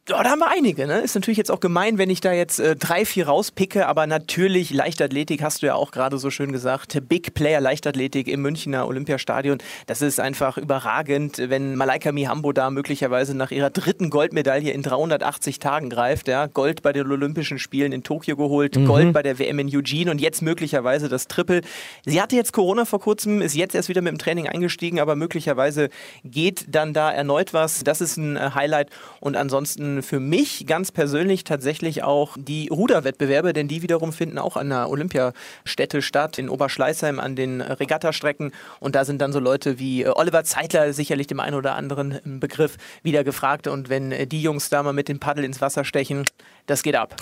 Ja, 0.09 0.23
da 0.23 0.29
haben 0.29 0.39
wir 0.39 0.49
einige. 0.49 0.87
Ne? 0.87 0.99
Ist 0.99 1.15
natürlich 1.15 1.37
jetzt 1.37 1.51
auch 1.51 1.59
gemein, 1.59 1.97
wenn 1.97 2.09
ich 2.09 2.21
da 2.21 2.31
jetzt 2.31 2.61
äh, 2.61 2.77
drei, 2.77 3.03
vier 3.03 3.27
rauspicke, 3.27 3.87
aber 3.87 4.07
natürlich 4.07 4.71
Leichtathletik 4.71 5.43
hast 5.43 5.61
du 5.61 5.65
ja 5.65 5.75
auch 5.75 5.91
gerade 5.91 6.17
so 6.17 6.29
schön 6.29 6.53
gesagt. 6.53 6.97
Big 7.09 7.33
Player 7.33 7.59
Leichtathletik 7.59 8.29
im 8.29 8.41
Münchner 8.41 8.87
Olympiastadion. 8.87 9.57
Das 9.85 10.01
ist 10.01 10.21
einfach 10.21 10.57
überragend, 10.57 11.39
wenn 11.49 11.75
Malaika 11.75 12.13
Mihambo 12.13 12.53
da 12.53 12.69
möglicherweise 12.69 13.35
nach 13.35 13.51
ihrer 13.51 13.69
dritten 13.69 14.09
Goldmedaille 14.09 14.71
in 14.71 14.81
380 14.81 15.59
Tagen 15.59 15.89
greift. 15.89 16.29
Ja? 16.29 16.47
Gold 16.47 16.83
bei 16.83 16.93
den 16.93 17.11
Olympischen 17.11 17.59
Spielen 17.59 17.91
in 17.91 18.03
Tokio 18.03 18.37
geholt, 18.37 18.77
mhm. 18.77 18.85
Gold 18.85 19.11
bei 19.11 19.23
der 19.23 19.39
WM 19.39 19.59
in 19.59 19.67
Eugene 19.75 20.09
und 20.09 20.21
jetzt 20.21 20.41
möglicherweise 20.41 21.09
das 21.09 21.27
Triple. 21.27 21.59
Sie 22.05 22.21
hatte 22.21 22.37
jetzt 22.37 22.53
Corona 22.53 22.85
vor 22.85 23.01
kurzem, 23.01 23.41
ist 23.41 23.55
jetzt 23.55 23.75
erst 23.75 23.89
wieder 23.89 24.01
mit 24.01 24.13
dem 24.13 24.19
Training 24.19 24.47
eingestiegen, 24.47 25.01
aber 25.01 25.17
möglicherweise 25.17 25.89
geht 26.23 26.65
dann 26.69 26.93
da 26.93 27.11
erneut 27.11 27.53
was. 27.53 27.83
Das 27.83 27.99
ist 27.99 28.15
ein 28.15 28.37
äh, 28.37 28.51
Highlight 28.55 28.89
und 29.19 29.35
ansonsten 29.35 29.96
für 30.01 30.19
mich 30.19 30.65
ganz 30.65 30.91
persönlich 30.91 31.43
tatsächlich 31.43 32.03
auch 32.03 32.37
die 32.37 32.69
Ruderwettbewerbe, 32.69 33.53
denn 33.53 33.67
die 33.67 33.81
wiederum 33.81 34.13
finden 34.13 34.37
auch 34.37 34.57
an 34.57 34.69
der 34.69 34.89
Olympiastätte 34.89 36.01
statt, 36.01 36.37
in 36.37 36.49
Oberschleißheim 36.49 37.19
an 37.19 37.35
den 37.35 37.61
Regattastrecken. 37.61 38.51
Und 38.79 38.95
da 38.95 39.05
sind 39.05 39.21
dann 39.21 39.31
so 39.31 39.39
Leute 39.39 39.79
wie 39.79 40.03
äh, 40.03 40.09
Oliver 40.09 40.43
Zeitler 40.43 40.93
sicherlich 40.93 41.27
dem 41.27 41.39
einen 41.39 41.55
oder 41.55 41.75
anderen 41.75 42.39
Begriff 42.39 42.77
wieder 43.03 43.23
gefragt. 43.23 43.67
Und 43.67 43.89
wenn 43.89 44.11
äh, 44.11 44.27
die 44.27 44.41
Jungs 44.41 44.69
da 44.69 44.83
mal 44.83 44.93
mit 44.93 45.07
dem 45.09 45.19
Paddel 45.19 45.43
ins 45.43 45.61
Wasser 45.61 45.83
stechen, 45.83 46.25
das 46.67 46.83
geht 46.83 46.95
ab. 46.95 47.15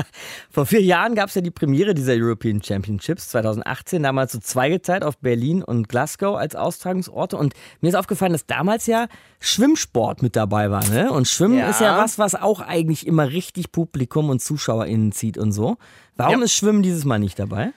Vor 0.50 0.66
vier 0.66 0.82
Jahren 0.82 1.14
gab 1.14 1.30
es 1.30 1.34
ja 1.34 1.40
die 1.40 1.50
Premiere 1.50 1.94
dieser 1.94 2.12
European 2.12 2.62
Championships 2.62 3.30
2018, 3.30 4.02
damals 4.02 4.32
so 4.32 4.38
zweigeteilt 4.38 5.04
auf 5.04 5.16
Berlin 5.18 5.62
und 5.62 5.88
Glasgow 5.88 6.36
als 6.36 6.54
Austragungsorte. 6.54 7.36
Und 7.36 7.54
mir 7.80 7.88
ist 7.88 7.94
aufgefallen, 7.94 8.32
dass 8.32 8.46
damals 8.46 8.86
ja 8.86 9.08
Schwimmsport 9.40 10.22
mit 10.22 10.36
dabei 10.36 10.70
war. 10.70 10.86
Ne? 10.88 11.10
Und 11.10 11.26
Schwimmen 11.28 11.58
ja. 11.58 11.70
ist 11.70 11.80
ja 11.80 11.96
was, 11.96 12.18
was 12.20 12.34
auch 12.34 12.60
eigentlich 12.60 13.06
immer 13.06 13.30
richtig 13.30 13.72
Publikum 13.72 14.30
und 14.30 14.40
ZuschauerInnen 14.40 15.12
zieht 15.12 15.38
und 15.38 15.52
so. 15.52 15.76
Warum 16.16 16.38
ja. 16.38 16.44
ist 16.44 16.54
Schwimmen 16.54 16.82
dieses 16.82 17.04
Mal 17.04 17.18
nicht 17.18 17.38
dabei? 17.38 17.72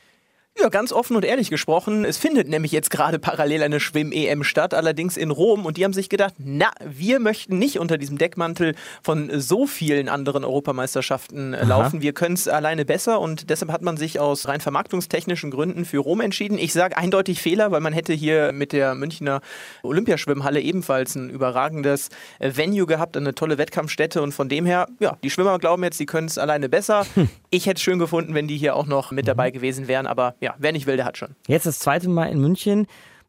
Ja, 0.59 0.69
ganz 0.69 0.93
offen 0.93 1.15
und 1.15 1.25
ehrlich 1.25 1.49
gesprochen. 1.49 2.05
Es 2.05 2.17
findet 2.17 2.47
nämlich 2.47 2.71
jetzt 2.71 2.91
gerade 2.91 3.17
parallel 3.17 3.63
eine 3.63 3.79
Schwimm-EM 3.79 4.43
statt, 4.43 4.75
allerdings 4.75 5.17
in 5.17 5.31
Rom. 5.31 5.65
Und 5.65 5.77
die 5.77 5.83
haben 5.83 5.93
sich 5.93 6.09
gedacht, 6.09 6.35
na, 6.37 6.69
wir 6.85 7.19
möchten 7.19 7.57
nicht 7.57 7.79
unter 7.79 7.97
diesem 7.97 8.19
Deckmantel 8.19 8.75
von 9.01 9.31
so 9.39 9.65
vielen 9.65 10.09
anderen 10.09 10.45
Europameisterschaften 10.45 11.55
Aha. 11.55 11.65
laufen. 11.65 12.03
Wir 12.03 12.13
können 12.13 12.35
es 12.35 12.47
alleine 12.47 12.85
besser 12.85 13.19
und 13.19 13.49
deshalb 13.49 13.71
hat 13.71 13.81
man 13.81 13.97
sich 13.97 14.19
aus 14.19 14.47
rein 14.47 14.61
vermarktungstechnischen 14.61 15.49
Gründen 15.49 15.85
für 15.85 15.97
Rom 15.97 16.21
entschieden. 16.21 16.59
Ich 16.59 16.71
sage 16.71 16.97
eindeutig 16.97 17.41
Fehler, 17.41 17.71
weil 17.71 17.81
man 17.81 17.91
hätte 17.91 18.13
hier 18.13 18.51
mit 18.53 18.73
der 18.73 18.93
Münchner 18.93 19.41
Olympiaschwimmhalle 19.81 20.61
ebenfalls 20.61 21.15
ein 21.15 21.31
überragendes 21.31 22.09
Venue 22.39 22.85
gehabt, 22.85 23.17
eine 23.17 23.33
tolle 23.33 23.57
Wettkampfstätte 23.57 24.21
und 24.21 24.33
von 24.33 24.49
dem 24.49 24.67
her, 24.67 24.85
ja, 24.99 25.17
die 25.23 25.31
Schwimmer 25.31 25.57
glauben 25.57 25.83
jetzt, 25.83 25.97
sie 25.97 26.05
können 26.05 26.27
es 26.27 26.37
alleine 26.37 26.69
besser. 26.69 27.07
Hm. 27.15 27.27
Ich 27.49 27.65
hätte 27.65 27.77
es 27.77 27.81
schön 27.81 27.99
gefunden, 27.99 28.35
wenn 28.35 28.47
die 28.47 28.57
hier 28.57 28.75
auch 28.75 28.85
noch 28.85 29.11
mit 29.11 29.27
dabei 29.27 29.49
gewesen 29.51 29.87
wären, 29.87 30.05
aber 30.05 30.35
ja, 30.43 30.55
wer 30.59 30.73
nicht 30.73 30.85
will, 30.85 30.97
der 30.97 31.05
hat 31.05 31.17
schon. 31.17 31.35
Jetzt 31.47 31.65
das 31.65 31.79
zweite 31.79 32.09
Mal 32.09 32.25
in 32.25 32.39
München. 32.39 32.85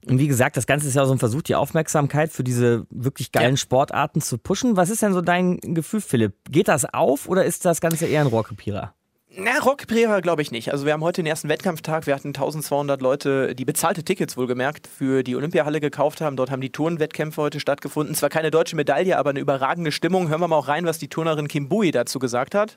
Und 0.07 0.19
wie 0.19 0.29
gesagt, 0.29 0.57
das 0.57 0.67
Ganze 0.67 0.89
ist 0.89 0.95
ja 0.95 1.07
so 1.07 1.13
ein 1.13 1.19
Versuch, 1.19 1.43
die 1.43 1.55
Aufmerksamkeit 1.55 2.31
für 2.31 2.45
diese 2.45 2.87
wirklich 2.91 3.33
geilen 3.33 3.53
ja. 3.53 3.57
Sportarten 3.57 4.21
zu 4.21 4.37
pushen. 4.37 4.77
Was 4.77 4.91
ist 4.91 5.01
denn 5.01 5.15
so 5.15 5.23
dein 5.23 5.59
Gefühl, 5.61 6.01
Philipp? 6.01 6.35
Geht 6.51 6.69
das 6.69 6.85
auf 6.93 7.27
oder 7.29 7.45
ist 7.45 7.65
das 7.65 7.81
Ganze 7.81 8.07
eher 8.07 8.21
ein 8.21 8.27
Rohrkrepierer? 8.27 8.93
Na, 9.37 9.59
Rockprera 9.59 10.21
glaube 10.21 10.43
ich 10.43 10.53
nicht. 10.53 10.71
Also 10.71 10.87
wir 10.87 10.93
haben 10.93 11.03
heute 11.03 11.23
den 11.23 11.27
ersten 11.27 11.49
Wettkampftag. 11.49 12.07
Wir 12.07 12.15
hatten 12.15 12.29
1200 12.29 13.03
Leute, 13.03 13.55
die 13.55 13.65
bezahlte 13.65 14.05
Tickets 14.05 14.37
wohlgemerkt 14.37 14.87
für 14.87 15.25
die 15.25 15.35
Olympiahalle 15.35 15.81
gekauft 15.81 16.21
haben. 16.21 16.37
Dort 16.37 16.53
haben 16.53 16.61
die 16.61 16.71
Turnwettkämpfe 16.71 17.43
heute 17.43 17.59
stattgefunden. 17.59 18.15
Zwar 18.15 18.29
keine 18.29 18.53
deutsche 18.53 18.77
Medaille, 18.77 19.19
aber 19.19 19.31
eine 19.31 19.41
überragende 19.41 19.91
Stimmung. 19.91 20.29
Hören 20.29 20.41
wir 20.41 20.49
mal 20.49 20.57
auch 20.57 20.69
rein, 20.69 20.85
was 20.85 20.99
die 20.99 21.09
Turnerin 21.09 21.49
Kim 21.49 21.69
Bui 21.69 21.91
dazu 21.91 22.21
gesagt 22.21 22.55
hat. 22.55 22.77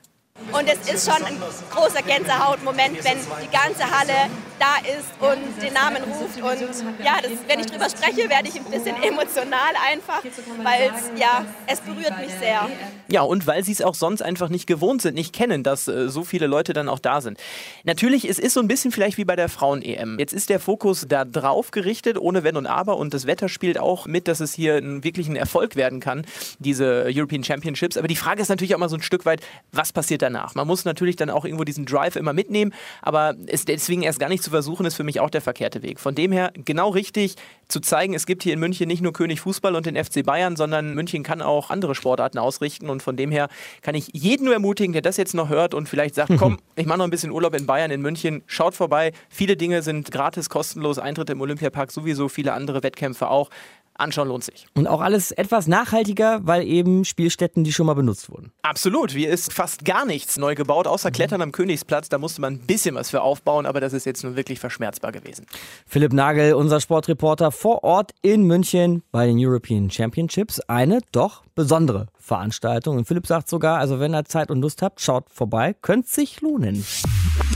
Und 0.52 0.66
es 0.66 0.92
ist 0.92 1.10
schon 1.10 1.22
ein 1.24 1.36
großer 1.70 2.02
Gänsehautmoment, 2.02 3.04
wenn 3.04 3.18
die 3.42 3.50
ganze 3.50 3.84
Halle 3.90 4.30
da 4.58 4.76
ist 4.88 5.08
und 5.20 5.62
den 5.62 5.72
Namen 5.72 6.02
ruft. 6.04 6.40
Und 6.40 7.04
ja, 7.04 7.18
das, 7.22 7.32
wenn 7.46 7.60
ich 7.60 7.66
drüber 7.66 7.88
spreche, 7.90 8.28
werde 8.28 8.48
ich 8.48 8.56
ein 8.56 8.64
bisschen 8.64 8.96
emotional 9.02 9.74
einfach, 9.90 10.22
weil 10.62 10.90
ja, 11.16 11.44
es 11.66 11.80
berührt 11.80 12.18
mich 12.18 12.32
sehr. 12.40 12.68
Ja, 13.08 13.22
und 13.22 13.46
weil 13.46 13.64
sie 13.64 13.72
es 13.72 13.82
auch 13.82 13.94
sonst 13.94 14.22
einfach 14.22 14.48
nicht 14.48 14.66
gewohnt 14.66 15.02
sind, 15.02 15.14
nicht 15.14 15.34
kennen, 15.34 15.62
dass 15.62 15.88
äh, 15.88 16.08
so 16.08 16.24
viele 16.24 16.46
Leute 16.46 16.72
dann 16.72 16.88
auch 16.88 16.98
da 16.98 17.20
sind. 17.20 17.38
Natürlich, 17.84 18.28
es 18.28 18.38
ist 18.38 18.54
so 18.54 18.60
ein 18.60 18.68
bisschen 18.68 18.92
vielleicht 18.92 19.16
wie 19.16 19.24
bei 19.24 19.36
der 19.36 19.48
Frauen-EM. 19.48 20.18
Jetzt 20.18 20.32
ist 20.32 20.50
der 20.50 20.60
Fokus 20.60 21.06
da 21.08 21.24
drauf 21.24 21.70
gerichtet, 21.70 22.18
ohne 22.18 22.44
Wenn 22.44 22.56
und 22.56 22.66
Aber. 22.66 22.96
Und 22.96 23.14
das 23.14 23.26
Wetter 23.26 23.48
spielt 23.48 23.78
auch 23.78 24.06
mit, 24.06 24.28
dass 24.28 24.40
es 24.40 24.52
hier 24.52 24.76
ein, 24.76 25.04
wirklich 25.04 25.28
ein 25.28 25.36
Erfolg 25.36 25.76
werden 25.76 26.00
kann, 26.00 26.26
diese 26.58 27.06
European 27.06 27.44
Championships. 27.44 27.96
Aber 27.96 28.08
die 28.08 28.16
Frage 28.16 28.42
ist 28.42 28.48
natürlich 28.48 28.74
auch 28.74 28.78
mal 28.78 28.88
so 28.88 28.96
ein 28.96 29.02
Stück 29.02 29.24
weit, 29.24 29.40
was 29.72 29.92
passiert 29.92 30.22
danach? 30.28 30.54
Man 30.54 30.66
muss 30.66 30.84
natürlich 30.84 31.16
dann 31.16 31.30
auch 31.30 31.44
irgendwo 31.44 31.64
diesen 31.64 31.86
Drive 31.86 32.16
immer 32.16 32.32
mitnehmen, 32.32 32.72
aber 33.02 33.34
es 33.46 33.64
deswegen 33.64 34.02
erst 34.02 34.20
gar 34.20 34.28
nicht 34.28 34.42
zu 34.42 34.50
versuchen, 34.50 34.86
ist 34.86 34.94
für 34.94 35.04
mich 35.04 35.20
auch 35.20 35.30
der 35.30 35.40
verkehrte 35.40 35.82
Weg. 35.82 36.00
Von 36.00 36.14
dem 36.14 36.32
her 36.32 36.52
genau 36.64 36.90
richtig 36.90 37.36
zu 37.68 37.80
zeigen, 37.80 38.14
es 38.14 38.26
gibt 38.26 38.42
hier 38.42 38.52
in 38.52 38.60
München 38.60 38.88
nicht 38.88 39.02
nur 39.02 39.12
König 39.12 39.40
Fußball 39.40 39.74
und 39.74 39.86
den 39.86 40.02
FC 40.02 40.24
Bayern, 40.24 40.56
sondern 40.56 40.94
München 40.94 41.22
kann 41.22 41.42
auch 41.42 41.70
andere 41.70 41.94
Sportarten 41.94 42.38
ausrichten 42.38 42.88
und 42.88 43.02
von 43.02 43.16
dem 43.16 43.30
her 43.30 43.48
kann 43.82 43.94
ich 43.94 44.08
jeden 44.12 44.44
nur 44.44 44.54
ermutigen, 44.54 44.92
der 44.92 45.02
das 45.02 45.16
jetzt 45.16 45.34
noch 45.34 45.48
hört 45.48 45.74
und 45.74 45.88
vielleicht 45.88 46.14
sagt, 46.14 46.32
komm, 46.38 46.58
ich 46.76 46.86
mache 46.86 46.98
noch 46.98 47.04
ein 47.04 47.10
bisschen 47.10 47.30
Urlaub 47.30 47.54
in 47.54 47.66
Bayern, 47.66 47.90
in 47.90 48.00
München, 48.00 48.42
schaut 48.46 48.74
vorbei. 48.74 49.12
Viele 49.28 49.56
Dinge 49.56 49.82
sind 49.82 50.10
gratis, 50.10 50.48
kostenlos, 50.48 50.98
Eintritt 50.98 51.30
im 51.30 51.40
Olympiapark 51.40 51.92
sowieso, 51.92 52.28
viele 52.28 52.52
andere 52.52 52.82
Wettkämpfe 52.82 53.28
auch 53.28 53.50
anschauen 53.98 54.28
lohnt 54.28 54.44
sich. 54.44 54.66
Und 54.74 54.86
auch 54.86 55.00
alles 55.00 55.32
etwas 55.32 55.66
nachhaltiger, 55.66 56.40
weil 56.42 56.66
eben 56.66 57.04
Spielstätten, 57.04 57.64
die 57.64 57.72
schon 57.72 57.86
mal 57.86 57.94
benutzt 57.94 58.30
wurden. 58.30 58.52
Absolut. 58.62 59.10
Hier 59.10 59.30
ist 59.30 59.52
fast 59.52 59.84
gar 59.84 60.06
nichts 60.06 60.38
neu 60.38 60.54
gebaut, 60.54 60.86
außer 60.86 61.10
Klettern 61.10 61.42
am 61.42 61.52
Königsplatz. 61.52 62.08
Da 62.08 62.18
musste 62.18 62.40
man 62.40 62.54
ein 62.54 62.60
bisschen 62.60 62.94
was 62.94 63.10
für 63.10 63.22
aufbauen, 63.22 63.66
aber 63.66 63.80
das 63.80 63.92
ist 63.92 64.06
jetzt 64.06 64.24
nun 64.24 64.36
wirklich 64.36 64.60
verschmerzbar 64.60 65.12
gewesen. 65.12 65.46
Philipp 65.86 66.12
Nagel, 66.12 66.54
unser 66.54 66.80
Sportreporter 66.80 67.52
vor 67.52 67.84
Ort 67.84 68.12
in 68.22 68.44
München 68.44 69.02
bei 69.10 69.26
den 69.26 69.36
European 69.38 69.90
Championships. 69.90 70.60
Eine 70.60 71.00
doch 71.12 71.42
besondere 71.54 72.06
Veranstaltung. 72.18 72.96
Und 72.98 73.06
Philipp 73.06 73.26
sagt 73.26 73.48
sogar, 73.48 73.78
also 73.78 74.00
wenn 74.00 74.14
ihr 74.14 74.24
Zeit 74.24 74.50
und 74.50 74.60
Lust 74.60 74.82
habt, 74.82 75.00
schaut 75.00 75.30
vorbei, 75.30 75.74
könnte 75.80 76.08
sich 76.08 76.40
lohnen. 76.40 76.84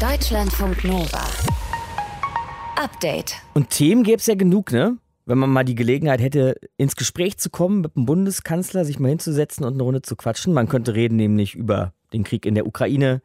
Deutschlandfunk 0.00 0.84
Nova. 0.84 1.24
Update. 2.76 3.34
Und 3.54 3.70
Themen 3.70 4.02
gäbe 4.02 4.16
es 4.16 4.26
ja 4.26 4.34
genug, 4.34 4.72
ne? 4.72 4.96
Wenn 5.24 5.38
man 5.38 5.50
mal 5.50 5.64
die 5.64 5.74
Gelegenheit 5.74 6.20
hätte, 6.20 6.56
ins 6.76 6.96
Gespräch 6.96 7.38
zu 7.38 7.50
kommen 7.50 7.80
mit 7.80 7.96
dem 7.96 8.06
Bundeskanzler, 8.06 8.84
sich 8.84 8.98
mal 8.98 9.10
hinzusetzen 9.10 9.64
und 9.64 9.74
eine 9.74 9.82
Runde 9.82 10.02
zu 10.02 10.16
quatschen. 10.16 10.52
Man 10.52 10.68
könnte 10.68 10.94
reden 10.94 11.16
nämlich 11.16 11.54
über 11.54 11.92
den 12.12 12.24
Krieg 12.24 12.46
in 12.46 12.54
der 12.54 12.66
Ukraine, 12.66 13.22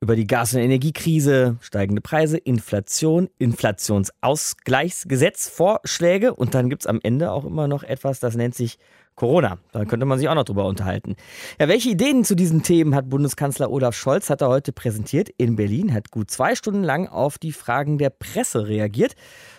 über 0.00 0.14
die 0.14 0.26
Gas- 0.26 0.52
und 0.54 0.60
Energiekrise, 0.60 1.56
steigende 1.60 2.02
Preise, 2.02 2.36
Inflation, 2.36 3.28
Inflationsausgleichsgesetz, 3.38 5.48
Vorschläge 5.48 6.34
und 6.34 6.54
dann 6.54 6.70
gibt 6.70 6.82
es 6.82 6.86
am 6.86 7.00
Ende 7.02 7.32
auch 7.32 7.44
immer 7.44 7.66
noch 7.66 7.82
etwas, 7.82 8.20
das 8.20 8.36
nennt 8.36 8.54
sich 8.54 8.78
Corona. 9.14 9.58
Da 9.72 9.86
könnte 9.86 10.04
man 10.04 10.18
sich 10.18 10.28
auch 10.28 10.34
noch 10.34 10.44
drüber 10.44 10.66
unterhalten. 10.66 11.16
Ja, 11.58 11.68
welche 11.68 11.88
Ideen 11.88 12.22
zu 12.22 12.34
diesen 12.34 12.62
Themen 12.62 12.94
hat 12.94 13.08
Bundeskanzler 13.08 13.70
Olaf 13.70 13.96
Scholz, 13.96 14.28
hat 14.28 14.42
er 14.42 14.48
heute 14.48 14.72
präsentiert 14.72 15.30
in 15.38 15.56
Berlin, 15.56 15.94
hat 15.94 16.10
gut 16.10 16.30
zwei 16.30 16.54
Stunden 16.54 16.82
lang 16.82 17.08
auf 17.08 17.38
die 17.38 17.52
Fragen 17.52 17.96
der 17.96 18.10
Presse 18.10 18.68
reagiert 18.68 19.14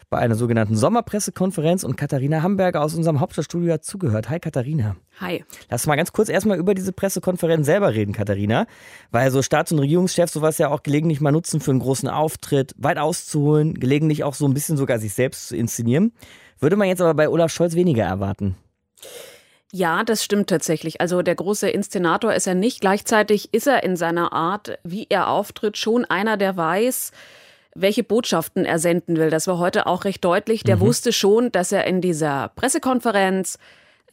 bei 0.10 0.20
einer 0.20 0.36
sogenannten 0.36 0.76
Sommerpressekonferenz 0.76 1.84
und 1.84 1.98
Katharina 1.98 2.42
Hamburger 2.42 2.82
aus 2.82 2.96
unserem 2.96 3.20
Hauptstadtstudio 3.20 3.74
hat 3.74 3.84
zugehört. 3.84 4.30
Hi 4.30 4.40
Katharina. 4.40 4.96
Hi. 5.20 5.44
Lass 5.70 5.86
mal 5.86 5.98
ganz 5.98 6.14
kurz 6.14 6.30
erstmal 6.30 6.58
über 6.58 6.74
diese 6.74 6.94
Pressekonferenz 6.94 7.66
selber 7.66 7.94
reden, 7.94 8.14
Katharina. 8.14 8.68
Weil 9.12 9.32
so 9.32 9.42
Staats- 9.42 9.72
und 9.74 9.80
Regierungschefs 9.80 10.32
sowas 10.32 10.58
ja 10.60 10.70
auch 10.70 10.84
gelegentlich 10.84 11.20
mal 11.20 11.32
nutzen 11.32 11.60
für 11.60 11.72
einen 11.72 11.82
großen 11.82 12.08
Auftritt, 12.08 12.74
weit 12.78 13.00
auszuholen, 13.00 13.74
gelegentlich 13.74 14.24
auch 14.24 14.34
so 14.34 14.48
ein 14.48 14.54
bisschen 14.54 14.78
sogar 14.78 15.00
sich 15.00 15.14
selbst 15.14 15.50
zu 15.50 15.58
inszenieren. 15.58 16.14
Würde 16.60 16.78
man 16.78 16.88
jetzt 16.88 17.02
aber 17.02 17.14
bei 17.14 17.28
Olaf 17.28 17.52
Scholz 17.52 17.76
weniger 17.76 18.06
erwarten. 18.06 18.56
Ja, 19.74 20.06
das 20.06 20.24
stimmt 20.24 20.50
tatsächlich. 20.50 21.02
Also 21.02 21.22
der 21.22 21.36
große 21.36 21.70
Inszenator 21.70 22.34
ist 22.34 22.48
er 22.48 22.56
nicht. 22.56 22.80
Gleichzeitig 22.80 23.54
ist 23.54 23.68
er 23.68 23.84
in 23.84 23.98
seiner 23.98 24.32
Art, 24.32 24.80
wie 24.84 25.08
er 25.10 25.28
auftritt, 25.28 25.78
schon 25.78 26.06
einer, 26.06 26.38
der 26.38 26.56
weiß, 26.56 27.12
welche 27.80 28.04
Botschaften 28.04 28.66
er 28.66 28.80
senden 28.80 29.18
will. 29.18 29.30
Das 29.30 29.48
war 29.48 29.60
heute 29.60 29.88
auch 29.88 30.06
recht 30.06 30.24
deutlich. 30.24 30.64
Der 30.64 30.78
mhm. 30.78 30.82
wusste 30.82 31.14
schon, 31.14 31.52
dass 31.52 31.72
er 31.72 31.86
in 31.86 32.02
dieser 32.02 32.52
Pressekonferenz 32.56 33.58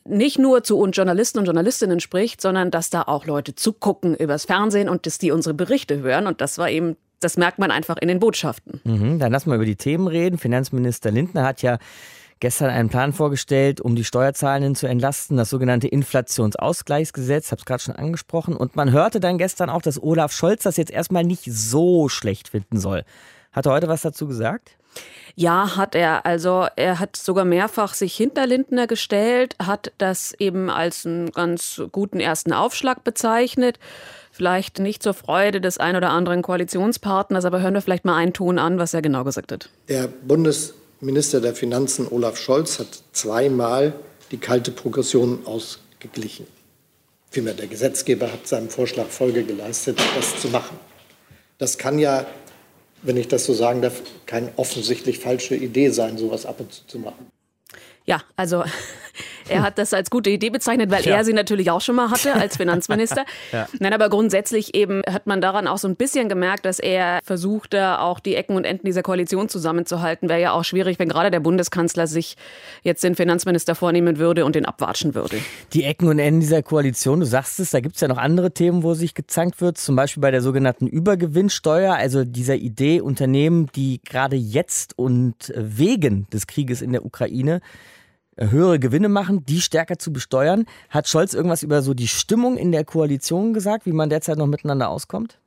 nicht 0.07 0.39
nur 0.39 0.63
zu 0.63 0.79
uns 0.79 0.97
Journalisten 0.97 1.39
und 1.39 1.47
Journalistinnen 1.47 1.99
spricht, 2.01 2.41
sondern 2.41 2.71
dass 2.71 2.91
da 2.91 3.03
auch 3.03 3.27
Leute 3.27 3.55
zugucken 3.55 4.15
übers 4.15 4.45
Fernsehen 4.45 4.89
und 4.89 5.07
dass 5.07 5.19
die 5.19 5.31
unsere 5.31 5.55
Berichte 5.55 6.01
hören. 6.01 6.27
Und 6.27 6.41
das 6.41 6.59
war 6.59 6.71
eben 6.71 6.97
das 7.21 7.39
merkt 7.39 7.59
man 7.59 7.71
einfach 7.71 7.97
in 7.97 8.09
den 8.09 8.21
Botschaften. 8.21 8.83
Mhm, 8.85 9.19
dann 9.19 9.33
lass 9.33 9.47
mal 9.47 9.55
über 9.55 9.65
die 9.65 9.77
Themen 9.77 10.07
reden. 10.07 10.37
Finanzminister 10.37 11.11
Lindner 11.11 11.45
hat 11.45 11.63
ja 11.63 11.79
gestern 12.41 12.69
einen 12.69 12.91
Plan 12.91 13.15
vorgestellt, 13.15 13.81
um 13.81 13.97
die 13.97 14.05
Steuerzahlenden 14.05 14.75
zu 14.75 14.87
entlasten, 14.87 15.39
das 15.39 15.49
sogenannte 15.49 15.89
Inflationsausgleichsgesetz, 15.89 17.51
habe 17.51 17.61
es 17.61 17.65
gerade 17.65 17.83
schon 17.83 17.97
angesprochen. 17.97 18.55
Und 18.55 18.77
man 18.77 18.93
hörte 18.93 19.21
dann 19.21 19.39
gestern 19.39 19.71
auch, 19.71 19.81
dass 19.81 20.03
Olaf 20.03 20.33
Scholz 20.33 20.65
das 20.65 20.77
jetzt 20.77 20.91
erstmal 20.91 21.25
nicht 21.25 21.45
so 21.47 22.11
schlecht 22.11 22.49
finden 22.49 22.79
soll. 22.79 23.05
Hat 23.55 23.67
er 23.67 23.73
heute 23.73 23.89
was 23.89 24.03
dazu 24.03 24.27
gesagt? 24.27 24.73
Ja, 25.37 25.77
hat 25.77 25.95
er. 25.95 26.27
Also 26.27 26.67
er 26.77 27.01
hat 27.01 27.17
sogar 27.17 27.45
mehrfach 27.45 27.95
sich 27.95 28.15
hinter 28.15 28.47
Lindner 28.47 28.87
gestellt, 28.87 29.57
hat 29.61 29.93
das 29.99 30.35
eben 30.39 30.71
als 30.71 31.07
einen 31.07 31.31
ganz 31.31 31.83
guten 31.91 32.21
ersten 32.21 32.53
Aufschlag 32.53 33.03
bezeichnet. 33.03 33.79
Vielleicht 34.31 34.81
nicht 34.81 35.03
zur 35.03 35.15
Freude 35.15 35.61
des 35.61 35.79
ein 35.79 35.97
oder 35.97 36.11
anderen 36.11 36.43
Koalitionspartners, 36.43 37.45
aber 37.45 37.61
hören 37.61 37.75
wir 37.75 37.81
vielleicht 37.81 38.05
mal 38.05 38.17
einen 38.17 38.33
Ton 38.33 38.59
an, 38.59 38.79
was 38.79 38.95
er 38.95 39.03
genau 39.03 39.25
gesagt 39.25 39.53
hat. 39.53 39.71
Der 39.89 40.09
Bundesminister 40.09 41.41
der 41.41 41.55
Finanzen 41.55 42.09
Olaf 42.09 42.37
Scholz 42.37 42.79
hat 42.79 42.89
zweimal 43.13 43.95
die 44.31 44.39
kalte 44.39 44.73
Progression 44.73 45.47
ausgeglichen. 45.47 46.47
Vielmehr 47.31 47.55
der 47.55 47.67
Gesetzgeber 47.67 48.33
hat 48.33 48.47
seinem 48.47 48.69
Vorschlag 48.69 49.07
Folge 49.07 49.45
geleistet, 49.45 50.01
das 50.15 50.41
zu 50.41 50.49
machen. 50.49 50.79
Das 51.59 51.79
kann 51.79 51.99
ja 51.99 52.27
wenn 53.05 53.17
ich 53.17 53.29
das 53.29 53.45
so 53.45 53.55
sagen 53.55 53.83
darf, 53.83 54.03
keine 54.27 54.51
offensichtlich 54.57 55.19
falsche 55.19 55.55
Idee 55.55 55.91
sein, 55.91 56.19
sowas 56.19 56.47
ab 56.47 56.61
und 56.61 56.73
zu 56.73 56.87
zu 56.87 56.99
machen. 56.99 57.31
Ja, 58.07 58.23
also 58.37 58.65
er 59.49 59.63
hat 59.63 59.79
das 59.79 59.95
als 59.95 60.11
gute 60.11 60.31
Idee 60.31 60.51
bezeichnet, 60.51 60.91
weil 60.91 61.05
ja. 61.05 61.17
er 61.17 61.25
sie 61.25 61.33
natürlich 61.33 61.71
auch 61.71 61.81
schon 61.81 61.97
mal 61.97 62.11
hatte 62.11 62.35
als 62.35 62.57
Finanzminister. 62.59 63.25
ja. 63.53 63.69
Nein, 63.79 63.93
aber 63.93 64.09
grundsätzlich 64.09 64.75
eben 64.75 65.03
hat 65.09 65.27
man 65.27 65.41
daran 65.41 65.67
auch 65.67 65.79
so 65.79 65.89
ein 65.89 65.97
bisschen 65.97 66.29
gemerkt, 66.29 66.65
dass 66.65 66.79
er 66.79 67.21
versuchte, 67.25 68.01
auch 68.01 68.21
die 68.21 68.35
Ecken 68.35 68.57
und 68.57 68.65
Enden 68.65 68.87
dieser 68.87 69.03
Koalition 69.03 69.49
zusammenzuhalten. 69.49 70.29
Wäre 70.29 70.41
ja 70.41 70.53
auch 70.53 70.65
schwierig, 70.65 70.99
wenn 70.99 71.09
gerade 71.09 71.31
der 71.31 71.41
Bundeskanzler 71.41 72.07
sich 72.07 72.37
jetzt 72.83 73.05
den 73.05 73.15
Finanzminister 73.15 73.75
vornehmen 73.75 74.19
würde 74.19 74.45
und 74.45 74.55
den 74.55 74.67
abwatschen 74.67 75.15
würde. 75.15 75.37
Die 75.73 75.85
Ecken 75.85 76.09
und 76.09 76.19
Enden 76.19 76.41
dieser 76.41 76.63
Koalition, 76.63 77.21
du 77.21 77.27
sagst 77.27 77.61
es, 77.61 77.71
da 77.71 77.81
gibt 77.81 77.97
es 77.97 78.01
ja 78.01 78.09
noch 78.09 78.19
andere 78.19 78.53
Themen, 78.53 78.83
wo 78.83 78.95
sich 78.95 79.15
gezankt 79.15 79.61
wird, 79.61 79.79
zum 79.79 79.97
Beispiel 79.97 80.21
bei 80.21 80.31
der 80.31 80.41
sogenannten 80.41 80.87
Übergewinnsteuer, 80.87 81.95
also 81.95 82.25
dieser 82.25 82.57
Idee, 82.57 83.01
Unternehmen, 83.01 83.69
die 83.75 84.01
gerade 84.05 84.37
jetzt 84.37 84.99
und 84.99 85.53
wegen 85.57 86.27
des 86.31 86.47
Krieges 86.47 86.83
in 86.83 86.93
der 86.93 87.05
Ukraine 87.05 87.61
höhere 88.39 88.79
Gewinne 88.79 89.09
machen, 89.09 89.45
die 89.47 89.61
stärker 89.61 89.99
zu 89.99 90.13
besteuern. 90.13 90.67
Hat 90.91 91.09
Scholz 91.09 91.35
irgendwas 91.35 91.63
über 91.63 91.83
so 91.83 91.95
die 91.95 92.09
Stimmung 92.09 92.57
in 92.57 92.73
der 92.73 92.85
Koalition 92.85 93.55
gesagt, 93.55 93.87
wie 93.87 93.93
man 93.93 94.11
derzeit 94.11 94.39
noch 94.39 94.47
miteinander 94.47 94.89
auskommt? 94.89 95.39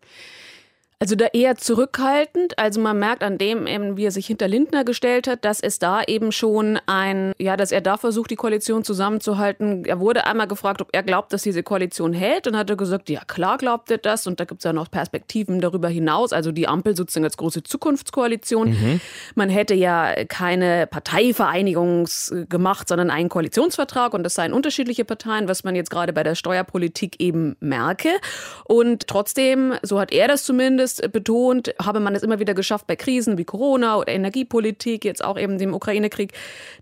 Also 1.00 1.16
da 1.16 1.28
eher 1.28 1.56
zurückhaltend. 1.58 2.58
Also 2.58 2.82
man 2.82 2.98
merkt 2.98 3.22
an 3.22 3.38
dem, 3.38 3.68
eben, 3.68 3.98
wie 3.98 4.06
er 4.06 4.12
sich 4.12 4.26
hinter 4.26 4.48
Lindner 4.48 4.84
gestellt 4.84 5.28
hat, 5.28 5.46
dass 5.46 5.60
es 5.60 5.78
da 5.78 6.02
eben 6.02 6.32
schon 6.32 6.80
ein, 6.88 7.34
ja, 7.38 7.56
dass 7.56 7.72
er 7.72 7.82
da 7.82 7.98
versucht, 7.98 8.32
die 8.32 8.36
Koalition 8.36 8.84
zusammenzuhalten. 8.84 9.86
Er 9.86 10.00
wurde 10.00 10.26
einmal 10.26 10.48
gefragt, 10.48 10.82
ob 10.82 10.90
er 10.94 11.04
glaubt, 11.04 11.32
dass 11.34 11.44
diese 11.44 11.62
Koalition 11.62 12.14
hält. 12.14 12.48
Und 12.48 12.58
hat 12.58 12.72
er 12.72 12.78
gesagt, 12.78 13.12
ja 13.12 13.22
klar 13.28 13.60
glaubt 13.60 13.92
er 13.92 14.00
das. 14.00 14.26
Und 14.26 14.40
da 14.40 14.46
gibt 14.46 14.62
es 14.62 14.64
ja 14.64 14.74
noch 14.74 14.90
Perspektiven 14.90 15.62
darüber 15.62 15.88
hinaus. 15.88 16.34
Also 16.34 16.52
die 16.52 16.68
Ampel 16.68 16.96
sozusagen 16.96 17.26
als 17.26 17.38
große 17.38 17.62
Zukunftskoalition. 17.62 18.70
Mhm. 18.70 19.02
Man 19.36 19.50
hätte 19.50 19.76
ja 19.76 20.26
keine 20.26 20.88
Parteivereinigung 20.88 22.08
gemacht, 22.50 22.88
sondern 22.88 23.12
einen 23.12 23.30
Koalitionsvertrag. 23.30 24.16
Und 24.16 24.24
das 24.24 24.34
seien 24.34 24.52
unterschiedliche 24.52 25.06
Parteien, 25.06 25.48
was 25.48 25.64
man 25.64 25.76
jetzt 25.76 25.92
gerade 25.92 26.12
bei 26.12 26.24
der 26.24 26.34
Steuerpolitik 26.34 27.18
eben 27.20 27.56
merke. 27.60 28.10
Und 28.64 29.06
trotzdem, 29.08 29.76
so 29.84 30.00
hat 30.00 30.12
er 30.12 30.28
das 30.28 30.44
zumindest, 30.44 30.87
zumindest 30.88 31.12
betont, 31.12 31.74
habe 31.82 32.00
man 32.00 32.16
es 32.16 32.24
immer 32.24 32.40
wieder 32.40 32.54
geschafft, 32.54 32.88
bei 32.88 32.96
Krisen 32.96 33.38
wie 33.38 33.46
Corona 33.46 33.98
oder 33.98 34.10
Energiepolitik, 34.10 35.06
jetzt 35.06 35.24
auch 35.24 35.38
eben 35.38 35.58
dem 35.58 35.74
Ukraine-Krieg, 35.74 36.34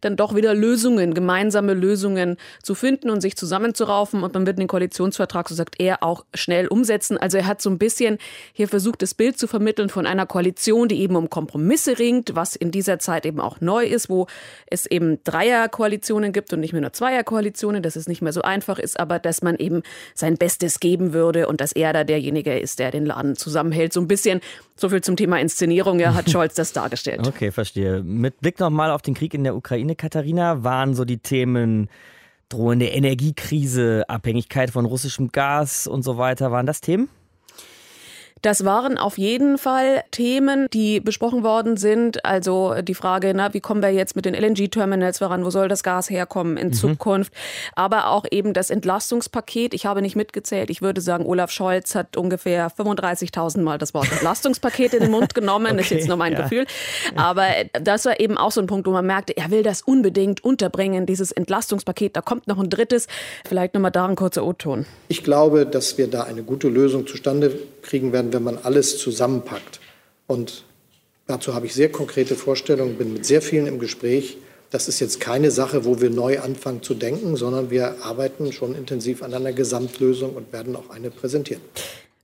dann 0.02 0.16
doch 0.16 0.36
wieder 0.36 0.54
Lösungen, 0.54 1.14
gemeinsame 1.14 1.74
Lösungen 1.74 2.38
zu 2.62 2.76
finden 2.76 3.10
und 3.10 3.22
sich 3.22 3.36
zusammenzuraufen. 3.36 4.24
Und 4.24 4.34
man 4.34 4.46
wird 4.46 4.60
den 4.60 4.68
Koalitionsvertrag, 4.68 5.50
so 5.50 5.56
sagt 5.56 5.76
er, 5.80 6.04
auch 6.04 6.26
schnell 6.34 6.68
umsetzen. 6.68 7.18
Also 7.18 7.38
er 7.38 7.48
hat 7.48 7.62
so 7.62 7.70
ein 7.70 7.78
bisschen 7.78 8.18
hier 8.54 8.68
versucht, 8.68 9.02
das 9.02 9.14
Bild 9.14 9.38
zu 9.38 9.48
vermitteln 9.48 9.90
von 9.90 10.06
einer 10.06 10.26
Koalition, 10.26 10.88
die 10.88 11.02
eben 11.02 11.16
um 11.16 11.30
Kompromisse 11.30 11.98
ringt, 12.00 12.36
was 12.36 12.56
in 12.56 12.72
dieser 12.72 13.00
Zeit 13.00 13.26
eben 13.26 13.40
auch 13.40 13.62
neu 13.62 13.86
ist, 13.86 14.10
wo 14.10 14.28
es 14.68 14.86
eben 14.86 15.24
Dreierkoalitionen 15.24 16.34
gibt 16.34 16.54
und 16.54 16.60
nicht 16.60 16.74
mehr 16.74 16.82
nur 16.82 16.94
Zweierkoalitionen, 16.94 17.82
dass 17.82 17.96
es 17.96 18.08
nicht 18.08 18.22
mehr 18.22 18.34
so 18.34 18.42
einfach 18.42 18.80
ist, 18.80 19.00
aber 19.00 19.20
dass 19.20 19.42
man 19.42 19.56
eben 19.56 19.84
sein 20.14 20.38
Bestes 20.38 20.80
geben 20.80 21.14
würde 21.14 21.48
und 21.48 21.62
dass 21.62 21.72
er 21.72 21.94
da 21.94 22.04
derjenige 22.04 22.58
ist, 22.58 22.80
der 22.80 22.92
den 22.92 23.06
Laden 23.06 23.36
zusammenhält 23.36 23.95
so 23.96 24.00
ein 24.02 24.08
bisschen, 24.08 24.42
so 24.76 24.90
viel 24.90 25.02
zum 25.02 25.16
Thema 25.16 25.40
Inszenierung, 25.40 26.00
ja, 26.00 26.14
hat 26.14 26.30
Scholz 26.32 26.54
das 26.54 26.72
dargestellt. 26.72 27.28
Okay, 27.28 27.52
verstehe. 27.52 28.04
Mit 28.04 28.40
Blick 28.42 28.60
nochmal 28.60 28.92
auf 28.92 29.02
den 29.02 29.16
Krieg 29.16 29.34
in 29.34 29.44
der 29.44 29.56
Ukraine, 29.56 29.96
Katharina, 29.96 30.64
waren 30.64 30.94
so 30.94 31.04
die 31.04 31.18
Themen 31.18 31.90
drohende 32.50 32.88
Energiekrise, 32.88 34.04
Abhängigkeit 34.08 34.70
von 34.70 34.86
russischem 34.86 35.32
Gas 35.32 35.88
und 35.88 36.04
so 36.04 36.20
weiter, 36.20 36.52
waren 36.52 36.68
das 36.68 36.82
Themen? 36.82 37.10
Das 38.46 38.64
waren 38.64 39.00
auf 39.00 39.18
jeden 39.18 39.58
Fall 39.58 40.04
Themen, 40.12 40.68
die 40.72 41.00
besprochen 41.00 41.44
worden 41.44 41.78
sind. 41.78 42.24
Also 42.24 42.76
die 42.84 42.94
Frage, 42.94 43.34
na, 43.34 43.56
wie 43.56 43.60
kommen 43.60 43.82
wir 43.82 43.90
jetzt 43.90 44.16
mit 44.16 44.26
den 44.26 44.36
LNG-Terminals 44.36 45.18
voran? 45.18 45.44
Wo 45.44 45.50
soll 45.50 45.68
das 45.68 45.82
Gas 45.82 46.12
herkommen 46.12 46.56
in 46.56 46.68
mhm. 46.68 46.74
Zukunft? 46.74 47.34
Aber 47.74 48.10
auch 48.10 48.24
eben 48.30 48.54
das 48.54 48.70
Entlastungspaket. 48.70 49.74
Ich 49.74 49.88
habe 49.88 50.04
nicht 50.04 50.16
mitgezählt. 50.16 50.70
Ich 50.70 50.84
würde 50.84 51.02
sagen, 51.02 51.26
Olaf 51.26 51.50
Scholz 51.50 51.96
hat 51.96 52.18
ungefähr 52.18 52.70
35.000 52.70 53.62
Mal 53.62 53.80
das 53.80 53.96
Wort 53.96 54.12
Entlastungspaket 54.12 54.94
in 54.94 55.00
den 55.00 55.10
Mund 55.10 55.34
genommen. 55.34 55.66
okay, 55.66 55.78
das 55.78 55.86
ist 55.88 55.92
jetzt 55.92 56.08
nur 56.08 56.18
mein 56.18 56.34
ja. 56.34 56.44
Gefühl. 56.44 56.68
Aber 57.16 57.48
das 57.74 58.06
war 58.06 58.20
eben 58.20 58.38
auch 58.38 58.52
so 58.52 58.62
ein 58.62 58.68
Punkt, 58.68 58.86
wo 58.86 58.92
man 58.92 59.08
merkte, 59.08 59.36
er 59.36 59.50
will 59.50 59.64
das 59.64 59.82
unbedingt 59.82 60.44
unterbringen, 60.44 61.08
dieses 61.08 61.32
Entlastungspaket. 61.32 62.16
Da 62.16 62.22
kommt 62.22 62.46
noch 62.46 62.60
ein 62.60 62.70
drittes. 62.70 63.08
Vielleicht 63.44 63.74
nochmal 63.74 63.90
da 63.90 64.06
ein 64.06 64.16
kurzer 64.16 64.46
O-Ton. 64.46 64.86
Ich 65.08 65.24
glaube, 65.24 65.66
dass 65.66 65.98
wir 65.98 66.06
da 66.06 66.26
eine 66.26 66.44
gute 66.44 66.68
Lösung 66.70 67.08
zustande 67.08 67.58
kriegen 67.86 68.12
werden, 68.12 68.34
wenn 68.34 68.44
man 68.44 68.58
alles 68.58 68.98
zusammenpackt. 68.98 69.80
Und 70.28 70.66
dazu 71.28 71.54
habe 71.54 71.66
ich 71.66 71.74
sehr 71.74 71.92
konkrete 71.92 72.36
Vorstellungen, 72.36 72.98
bin 72.98 73.14
mit 73.14 73.26
sehr 73.26 73.42
vielen 73.42 73.68
im 73.68 73.80
Gespräch. 73.80 74.38
Das 74.72 74.88
ist 74.88 75.00
jetzt 75.00 75.20
keine 75.20 75.52
Sache, 75.52 75.86
wo 75.86 76.02
wir 76.02 76.10
neu 76.10 76.40
anfangen 76.40 76.82
zu 76.82 76.96
denken, 76.96 77.38
sondern 77.38 77.70
wir 77.70 78.04
arbeiten 78.04 78.52
schon 78.52 78.76
intensiv 78.76 79.24
an 79.24 79.34
einer 79.34 79.54
Gesamtlösung 79.54 80.36
und 80.36 80.52
werden 80.52 80.76
auch 80.76 80.90
eine 80.90 81.12
präsentieren. 81.12 81.62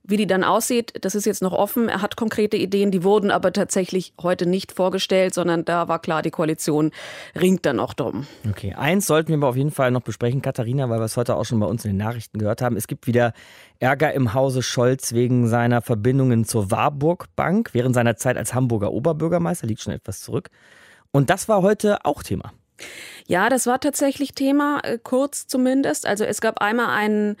Wie 0.04 0.16
die 0.16 0.26
dann 0.26 0.42
aussieht, 0.42 0.92
das 1.00 1.14
ist 1.14 1.26
jetzt 1.26 1.42
noch 1.42 1.52
offen. 1.52 1.88
Er 1.88 2.02
hat 2.02 2.16
konkrete 2.16 2.56
Ideen, 2.56 2.90
die 2.90 3.04
wurden 3.04 3.30
aber 3.30 3.52
tatsächlich 3.52 4.14
heute 4.20 4.46
nicht 4.46 4.72
vorgestellt, 4.72 5.32
sondern 5.32 5.64
da 5.64 5.86
war 5.86 6.00
klar, 6.00 6.22
die 6.22 6.32
Koalition 6.32 6.90
ringt 7.40 7.64
dann 7.66 7.78
auch 7.78 7.94
drum. 7.94 8.26
Okay, 8.50 8.74
eins 8.74 9.06
sollten 9.06 9.28
wir 9.28 9.36
aber 9.36 9.48
auf 9.48 9.56
jeden 9.56 9.70
Fall 9.70 9.92
noch 9.92 10.00
besprechen, 10.00 10.42
Katharina, 10.42 10.90
weil 10.90 10.98
wir 10.98 11.04
es 11.04 11.16
heute 11.16 11.36
auch 11.36 11.44
schon 11.44 11.60
bei 11.60 11.66
uns 11.66 11.84
in 11.84 11.92
den 11.92 11.98
Nachrichten 11.98 12.38
gehört 12.38 12.62
haben. 12.62 12.76
Es 12.76 12.88
gibt 12.88 13.06
wieder 13.06 13.32
Ärger 13.78 14.12
im 14.12 14.34
Hause 14.34 14.62
Scholz 14.62 15.12
wegen 15.12 15.46
seiner 15.46 15.82
Verbindungen 15.82 16.44
zur 16.44 16.72
Warburg 16.72 17.26
Bank 17.36 17.70
während 17.72 17.94
seiner 17.94 18.16
Zeit 18.16 18.36
als 18.36 18.54
Hamburger 18.54 18.92
Oberbürgermeister, 18.92 19.68
liegt 19.68 19.82
schon 19.82 19.94
etwas 19.94 20.20
zurück. 20.20 20.50
Und 21.12 21.30
das 21.30 21.48
war 21.48 21.62
heute 21.62 22.04
auch 22.04 22.24
Thema. 22.24 22.52
Ja, 23.28 23.48
das 23.48 23.66
war 23.66 23.78
tatsächlich 23.78 24.32
Thema, 24.34 24.80
äh, 24.82 24.98
kurz 25.00 25.46
zumindest. 25.46 26.06
Also 26.06 26.24
es 26.24 26.40
gab 26.40 26.60
einmal 26.60 26.88
einen 26.88 27.36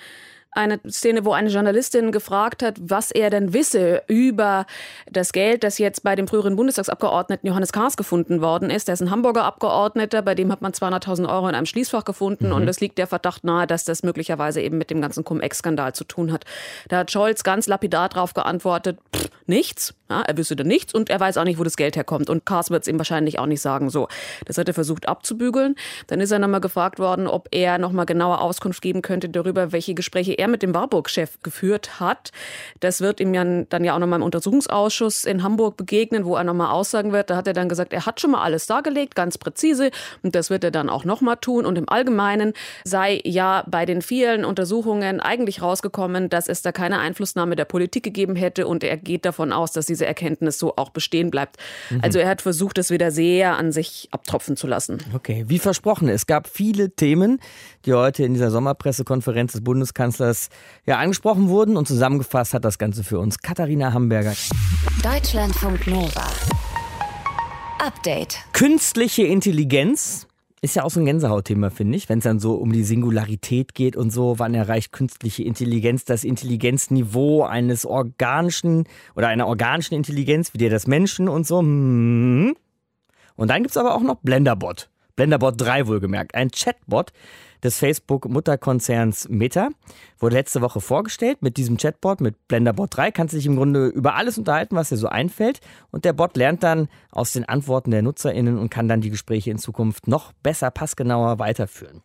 eine 0.52 0.80
Szene, 0.88 1.24
wo 1.24 1.32
eine 1.32 1.48
Journalistin 1.48 2.12
gefragt 2.12 2.62
hat, 2.62 2.76
was 2.80 3.10
er 3.10 3.30
denn 3.30 3.54
wisse 3.54 4.02
über 4.06 4.66
das 5.10 5.32
Geld, 5.32 5.64
das 5.64 5.78
jetzt 5.78 6.02
bei 6.02 6.14
dem 6.14 6.28
früheren 6.28 6.56
Bundestagsabgeordneten 6.56 7.48
Johannes 7.48 7.72
Kahrs 7.72 7.96
gefunden 7.96 8.42
worden 8.42 8.68
ist. 8.68 8.86
Der 8.86 8.94
ist 8.94 9.00
ein 9.00 9.10
Hamburger 9.10 9.44
Abgeordneter, 9.44 10.20
bei 10.20 10.34
dem 10.34 10.52
hat 10.52 10.60
man 10.60 10.72
200.000 10.72 11.28
Euro 11.28 11.48
in 11.48 11.54
einem 11.54 11.66
Schließfach 11.66 12.04
gefunden 12.04 12.48
mhm. 12.48 12.52
und 12.52 12.68
es 12.68 12.80
liegt 12.80 12.98
der 12.98 13.06
Verdacht 13.06 13.44
nahe, 13.44 13.66
dass 13.66 13.84
das 13.84 14.02
möglicherweise 14.02 14.60
eben 14.60 14.76
mit 14.76 14.90
dem 14.90 15.00
ganzen 15.00 15.24
Cum-Ex-Skandal 15.24 15.94
zu 15.94 16.04
tun 16.04 16.32
hat. 16.32 16.44
Da 16.88 16.98
hat 16.98 17.10
Scholz 17.10 17.44
ganz 17.44 17.66
lapidar 17.66 18.10
darauf 18.10 18.34
geantwortet, 18.34 18.98
pff, 19.16 19.30
nichts. 19.46 19.94
Ja, 20.10 20.20
er 20.22 20.36
wüsste 20.36 20.56
da 20.56 20.64
nichts 20.64 20.92
und 20.92 21.08
er 21.08 21.18
weiß 21.20 21.38
auch 21.38 21.44
nicht, 21.44 21.58
wo 21.58 21.64
das 21.64 21.76
Geld 21.76 21.96
herkommt. 21.96 22.28
Und 22.28 22.44
Kahrs 22.44 22.70
wird 22.70 22.82
es 22.82 22.88
ihm 22.88 22.98
wahrscheinlich 22.98 23.38
auch 23.38 23.46
nicht 23.46 23.62
sagen. 23.62 23.88
So, 23.88 24.08
das 24.44 24.58
hat 24.58 24.68
er 24.68 24.74
versucht 24.74 25.08
abzubügeln. 25.08 25.74
Dann 26.08 26.20
ist 26.20 26.30
er 26.30 26.38
nochmal 26.38 26.60
gefragt 26.60 26.98
worden, 26.98 27.26
ob 27.26 27.48
er 27.50 27.78
nochmal 27.78 28.04
genauer 28.04 28.42
Auskunft 28.42 28.82
geben 28.82 29.00
könnte 29.00 29.30
darüber, 29.30 29.72
welche 29.72 29.94
Gespräche 29.94 30.32
er 30.32 30.41
mit 30.48 30.62
dem 30.62 30.74
Warburg-Chef 30.74 31.38
geführt 31.42 32.00
hat. 32.00 32.30
Das 32.80 33.00
wird 33.00 33.20
ihm 33.20 33.34
ja 33.34 33.44
dann 33.44 33.84
ja 33.84 33.94
auch 33.94 33.98
nochmal 33.98 34.20
im 34.20 34.24
Untersuchungsausschuss 34.24 35.24
in 35.24 35.42
Hamburg 35.42 35.76
begegnen, 35.76 36.24
wo 36.24 36.36
er 36.36 36.44
nochmal 36.44 36.70
aussagen 36.70 37.12
wird. 37.12 37.30
Da 37.30 37.36
hat 37.36 37.46
er 37.46 37.52
dann 37.52 37.68
gesagt, 37.68 37.92
er 37.92 38.06
hat 38.06 38.20
schon 38.20 38.32
mal 38.32 38.42
alles 38.42 38.66
dargelegt, 38.66 39.14
ganz 39.14 39.38
präzise. 39.38 39.90
Und 40.22 40.34
das 40.34 40.50
wird 40.50 40.64
er 40.64 40.70
dann 40.70 40.88
auch 40.88 41.04
nochmal 41.04 41.36
tun. 41.36 41.66
Und 41.66 41.76
im 41.76 41.88
Allgemeinen 41.88 42.52
sei 42.84 43.20
ja 43.24 43.64
bei 43.68 43.86
den 43.86 44.02
vielen 44.02 44.44
Untersuchungen 44.44 45.20
eigentlich 45.20 45.62
rausgekommen, 45.62 46.28
dass 46.28 46.48
es 46.48 46.62
da 46.62 46.72
keine 46.72 46.98
Einflussnahme 46.98 47.56
der 47.56 47.64
Politik 47.64 48.02
gegeben 48.02 48.36
hätte. 48.36 48.66
Und 48.66 48.84
er 48.84 48.96
geht 48.96 49.24
davon 49.24 49.52
aus, 49.52 49.72
dass 49.72 49.86
diese 49.86 50.06
Erkenntnis 50.06 50.58
so 50.58 50.74
auch 50.76 50.90
bestehen 50.90 51.30
bleibt. 51.30 51.56
Mhm. 51.90 52.00
Also 52.02 52.18
er 52.18 52.28
hat 52.28 52.42
versucht, 52.42 52.78
es 52.78 52.90
wieder 52.90 53.10
sehr 53.10 53.56
an 53.56 53.72
sich 53.72 54.08
abtropfen 54.10 54.56
zu 54.56 54.66
lassen. 54.66 54.98
Okay, 55.14 55.44
wie 55.48 55.58
versprochen, 55.58 56.08
es 56.08 56.26
gab 56.26 56.48
viele 56.48 56.90
Themen, 56.90 57.40
die 57.84 57.94
heute 57.94 58.24
in 58.24 58.34
dieser 58.34 58.50
Sommerpressekonferenz 58.50 59.52
des 59.52 59.64
Bundeskanzlers 59.64 60.48
ja 60.86 60.98
angesprochen 60.98 61.48
wurden 61.48 61.76
und 61.76 61.86
zusammengefasst 61.86 62.54
hat 62.54 62.64
das 62.64 62.78
Ganze 62.78 63.04
für 63.04 63.18
uns 63.18 63.38
Katharina 63.38 63.92
Hamburger. 63.92 64.34
Deutschlandfunk 65.02 65.86
Nova. 65.86 66.26
Update. 67.78 68.38
Künstliche 68.52 69.24
Intelligenz 69.24 70.28
ist 70.60 70.76
ja 70.76 70.84
auch 70.84 70.90
so 70.90 71.00
ein 71.00 71.06
Gänsehautthema, 71.06 71.70
finde 71.70 71.98
ich, 71.98 72.08
wenn 72.08 72.18
es 72.18 72.24
dann 72.24 72.38
so 72.38 72.54
um 72.54 72.72
die 72.72 72.84
Singularität 72.84 73.74
geht 73.74 73.96
und 73.96 74.10
so, 74.10 74.38
wann 74.38 74.54
erreicht 74.54 74.92
künstliche 74.92 75.42
Intelligenz 75.42 76.04
das 76.04 76.22
Intelligenzniveau 76.22 77.42
eines 77.42 77.84
organischen 77.84 78.84
oder 79.16 79.26
einer 79.26 79.48
organischen 79.48 79.94
Intelligenz, 79.94 80.54
wie 80.54 80.58
der 80.58 80.70
das 80.70 80.86
Menschen 80.86 81.28
und 81.28 81.48
so. 81.48 81.58
Hm. 81.58 82.54
Und 83.34 83.48
dann 83.48 83.62
gibt 83.62 83.70
es 83.70 83.76
aber 83.76 83.96
auch 83.96 84.02
noch 84.02 84.20
Blenderbot. 84.22 84.88
Blenderbot 85.16 85.60
3 85.60 85.88
wohlgemerkt, 85.88 86.36
ein 86.36 86.52
Chatbot, 86.52 87.12
des 87.62 87.78
Facebook-Mutterkonzerns 87.78 89.28
Meta. 89.28 89.68
Wurde 90.18 90.36
letzte 90.36 90.60
Woche 90.60 90.80
vorgestellt 90.80 91.42
mit 91.42 91.56
diesem 91.56 91.76
Chatbot, 91.76 92.20
mit 92.20 92.48
Blenderbot 92.48 92.96
3. 92.96 93.10
Kannst 93.10 93.32
du 93.32 93.36
dich 93.36 93.46
im 93.46 93.56
Grunde 93.56 93.86
über 93.86 94.14
alles 94.14 94.38
unterhalten, 94.38 94.76
was 94.76 94.88
dir 94.88 94.96
so 94.96 95.08
einfällt. 95.08 95.60
Und 95.90 96.04
der 96.04 96.12
Bot 96.12 96.36
lernt 96.36 96.62
dann 96.62 96.88
aus 97.10 97.32
den 97.32 97.44
Antworten 97.44 97.90
der 97.90 98.02
NutzerInnen 98.02 98.58
und 98.58 98.70
kann 98.70 98.88
dann 98.88 99.00
die 99.00 99.10
Gespräche 99.10 99.50
in 99.50 99.58
Zukunft 99.58 100.08
noch 100.08 100.32
besser, 100.42 100.70
passgenauer 100.70 101.38
weiterführen. 101.38 102.02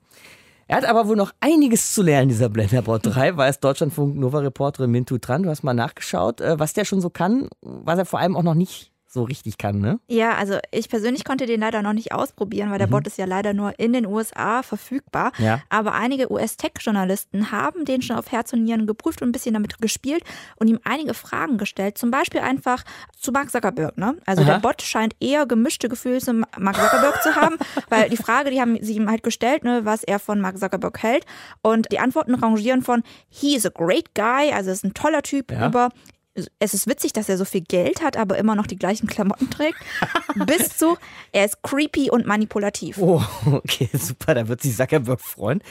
Er 0.70 0.78
hat 0.78 0.86
aber 0.86 1.08
wohl 1.08 1.16
noch 1.16 1.32
einiges 1.40 1.94
zu 1.94 2.04
lernen, 2.04 2.28
dieser 2.28 2.50
Blenderbot 2.50 3.06
3, 3.06 3.38
weiß 3.38 3.62
Deutschlandfunk 3.62 4.18
Nova 4.18 4.40
Reporterin 4.40 4.92
Mintu 4.92 5.18
Tran. 5.18 5.44
Du 5.44 5.50
hast 5.50 5.64
mal 5.64 5.74
nachgeschaut, 5.74 6.42
äh, 6.42 6.60
was 6.60 6.74
der 6.74 6.84
schon 6.84 7.00
so 7.00 7.10
kann, 7.10 7.48
was 7.62 7.98
er 7.98 8.06
vor 8.06 8.20
allem 8.20 8.36
auch 8.36 8.44
noch 8.44 8.54
nicht 8.54 8.92
so 9.18 9.24
richtig 9.24 9.58
kann, 9.58 9.80
ne? 9.80 10.00
Ja, 10.08 10.36
also 10.36 10.60
ich 10.72 10.90
persönlich 10.90 11.26
konnte 11.26 11.48
den 11.48 11.62
leider 11.62 11.82
noch 11.82 11.94
nicht 11.94 12.12
ausprobieren, 12.12 12.70
weil 12.70 12.78
der 12.78 12.88
mhm. 12.88 12.92
Bot 12.92 13.08
ist 13.08 13.18
ja 13.18 13.26
leider 13.26 13.54
nur 13.54 13.78
in 13.80 13.92
den 13.92 14.06
USA 14.06 14.62
verfügbar. 14.62 15.32
Ja. 15.40 15.60
Aber 15.70 15.94
einige 15.94 16.32
US-Tech-Journalisten 16.32 17.52
haben 17.52 17.84
den 17.84 18.04
schon 18.04 18.16
auf 18.16 18.32
Herz 18.32 18.54
und 18.54 18.64
Nieren 18.64 18.86
geprüft 18.86 19.22
und 19.22 19.30
ein 19.30 19.32
bisschen 19.32 19.54
damit 19.54 19.80
gespielt 19.82 20.24
und 20.58 20.68
ihm 20.68 20.80
einige 20.84 21.16
Fragen 21.16 21.58
gestellt. 21.58 21.98
Zum 21.98 22.12
Beispiel 22.12 22.42
einfach 22.42 22.84
zu 23.20 23.32
Mark 23.32 23.50
Zuckerberg, 23.50 23.98
ne? 23.98 24.16
Also 24.26 24.44
Aha. 24.44 24.52
der 24.52 24.60
Bot 24.60 24.84
scheint 24.84 25.16
eher 25.20 25.48
gemischte 25.48 25.90
Gefühle 25.90 26.20
zu 26.20 26.34
Mark 26.34 26.76
Zuckerberg 26.76 27.24
zu 27.24 27.36
haben, 27.36 27.58
weil 27.90 28.10
die 28.10 28.18
Frage, 28.18 28.52
die 28.52 28.62
haben 28.62 28.78
sie 28.82 28.96
ihm 28.96 29.10
halt 29.10 29.24
gestellt, 29.24 29.64
ne, 29.64 29.84
was 29.84 30.04
er 30.04 30.20
von 30.20 30.40
Mark 30.40 30.60
Zuckerberg 30.60 31.02
hält. 31.02 31.26
Und 31.64 31.92
die 31.92 32.00
Antworten 32.00 32.36
rangieren 32.36 32.84
von 32.84 33.02
he 33.30 33.56
is 33.56 33.66
a 33.66 33.70
great 33.70 34.14
guy, 34.14 34.52
also 34.54 34.70
ist 34.70 34.86
ein 34.86 34.94
toller 34.94 35.24
Typ, 35.24 35.52
ja. 35.52 35.68
über 35.68 35.90
es 36.60 36.74
ist 36.74 36.88
witzig, 36.88 37.14
dass 37.14 37.30
er 37.30 37.38
so 37.38 37.46
viel 37.46 37.62
Geld 37.62 38.02
hat, 38.02 38.18
aber 38.18 38.38
immer 38.38 38.56
noch 38.56 38.68
die 38.68 38.78
gleichen 38.78 39.08
Klamotten 39.08 39.50
trägt, 39.50 39.78
bis 40.46 40.78
zu, 40.78 40.98
er 41.32 41.46
ist 41.46 41.62
creepy 41.64 42.10
und 42.12 42.26
manipulativ. 42.26 42.98
Oh, 43.00 43.22
okay, 43.52 43.90
super, 43.94 44.36
da 44.36 44.48
wird 44.48 44.62
sich 44.62 44.76
Zuckerberg 44.76 45.22
freuen. 45.22 45.62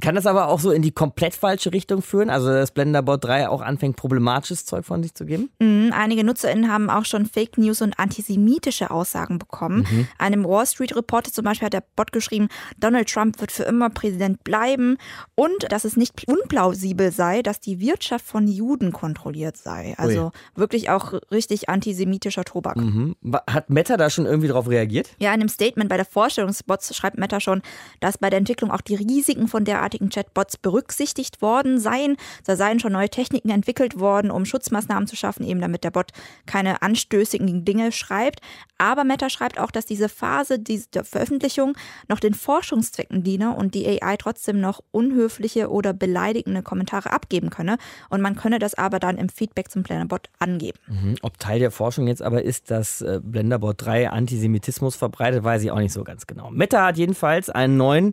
Kann 0.00 0.14
das 0.14 0.26
aber 0.26 0.48
auch 0.48 0.60
so 0.60 0.70
in 0.70 0.82
die 0.82 0.92
komplett 0.92 1.34
falsche 1.34 1.72
Richtung 1.72 2.02
führen? 2.02 2.30
Also, 2.30 2.48
dass 2.48 2.72
Blenderbot 2.72 3.24
3 3.24 3.48
auch 3.48 3.60
anfängt, 3.60 3.96
problematisches 3.96 4.64
Zeug 4.64 4.84
von 4.84 5.02
sich 5.02 5.14
zu 5.14 5.24
geben? 5.24 5.50
Mhm, 5.58 5.92
einige 5.94 6.24
NutzerInnen 6.24 6.70
haben 6.70 6.90
auch 6.90 7.04
schon 7.04 7.26
Fake 7.26 7.58
News 7.58 7.82
und 7.82 7.98
antisemitische 7.98 8.90
Aussagen 8.90 9.38
bekommen. 9.38 9.86
Mhm. 9.90 10.08
Einem 10.18 10.44
Wall 10.44 10.66
Street 10.66 10.94
Reporter 10.96 11.32
zum 11.32 11.44
Beispiel 11.44 11.66
hat 11.66 11.72
der 11.72 11.84
Bot 11.96 12.12
geschrieben, 12.12 12.48
Donald 12.78 13.08
Trump 13.08 13.40
wird 13.40 13.52
für 13.52 13.64
immer 13.64 13.90
Präsident 13.90 14.44
bleiben 14.44 14.96
und 15.34 15.70
dass 15.70 15.84
es 15.84 15.96
nicht 15.96 16.26
unplausibel 16.26 17.12
sei, 17.12 17.42
dass 17.42 17.60
die 17.60 17.80
Wirtschaft 17.80 18.24
von 18.24 18.48
Juden 18.48 18.92
kontrolliert 18.92 19.56
sei. 19.56 19.94
Also 19.96 20.07
Ui. 20.16 20.30
wirklich 20.54 20.90
auch 20.90 21.14
richtig 21.30 21.68
antisemitischer 21.68 22.44
Tobak. 22.44 22.76
Mhm. 22.76 23.16
Hat 23.48 23.70
Meta 23.70 23.96
da 23.96 24.10
schon 24.10 24.26
irgendwie 24.26 24.48
darauf 24.48 24.68
reagiert? 24.68 25.10
Ja, 25.18 25.34
in 25.34 25.40
einem 25.40 25.48
Statement 25.48 25.90
bei 25.90 25.96
der 25.96 26.06
Vorstellung 26.06 26.48
des 26.48 26.62
Bots 26.62 26.94
schreibt 26.96 27.18
Meta 27.18 27.40
schon, 27.40 27.62
dass 28.00 28.18
bei 28.18 28.30
der 28.30 28.38
Entwicklung 28.38 28.70
auch 28.70 28.80
die 28.80 28.94
Risiken 28.94 29.48
von 29.48 29.64
derartigen 29.64 30.08
Chatbots 30.08 30.56
berücksichtigt 30.56 31.42
worden 31.42 31.78
seien. 31.78 32.16
Da 32.44 32.56
seien 32.56 32.80
schon 32.80 32.92
neue 32.92 33.08
Techniken 33.08 33.50
entwickelt 33.50 33.98
worden, 33.98 34.30
um 34.30 34.44
Schutzmaßnahmen 34.44 35.06
zu 35.06 35.16
schaffen, 35.16 35.44
eben 35.44 35.60
damit 35.60 35.84
der 35.84 35.90
Bot 35.90 36.12
keine 36.46 36.82
anstößigen 36.82 37.64
Dinge 37.64 37.92
schreibt. 37.92 38.40
Aber 38.78 39.04
Meta 39.04 39.28
schreibt 39.28 39.58
auch, 39.58 39.70
dass 39.70 39.86
diese 39.86 40.08
Phase 40.08 40.58
der 40.58 41.04
Veröffentlichung 41.04 41.76
noch 42.08 42.20
den 42.20 42.34
Forschungszwecken 42.34 43.22
diene 43.24 43.54
und 43.54 43.74
die 43.74 43.86
AI 43.86 44.16
trotzdem 44.16 44.60
noch 44.60 44.80
unhöfliche 44.90 45.70
oder 45.70 45.92
beleidigende 45.92 46.62
Kommentare 46.62 47.12
abgeben 47.12 47.50
könne. 47.50 47.76
Und 48.08 48.20
man 48.20 48.36
könne 48.36 48.58
das 48.58 48.74
aber 48.74 48.98
dann 48.98 49.18
im 49.18 49.28
Feedback 49.28 49.70
zum 49.70 49.82
Blenderbot 49.98 50.28
angeben. 50.38 50.78
Mhm. 50.86 51.16
Ob 51.22 51.38
Teil 51.38 51.58
der 51.58 51.70
Forschung 51.70 52.06
jetzt 52.06 52.22
aber 52.22 52.42
ist, 52.42 52.70
dass 52.70 53.00
äh, 53.00 53.20
Blenderbot 53.22 53.84
3 53.84 54.10
Antisemitismus 54.10 54.96
verbreitet, 54.96 55.44
weiß 55.44 55.62
ich 55.62 55.70
auch 55.70 55.78
nicht 55.78 55.92
so 55.92 56.04
ganz 56.04 56.26
genau. 56.26 56.50
Meta 56.50 56.86
hat 56.86 56.96
jedenfalls 56.96 57.50
einen 57.50 57.76
neuen 57.76 58.12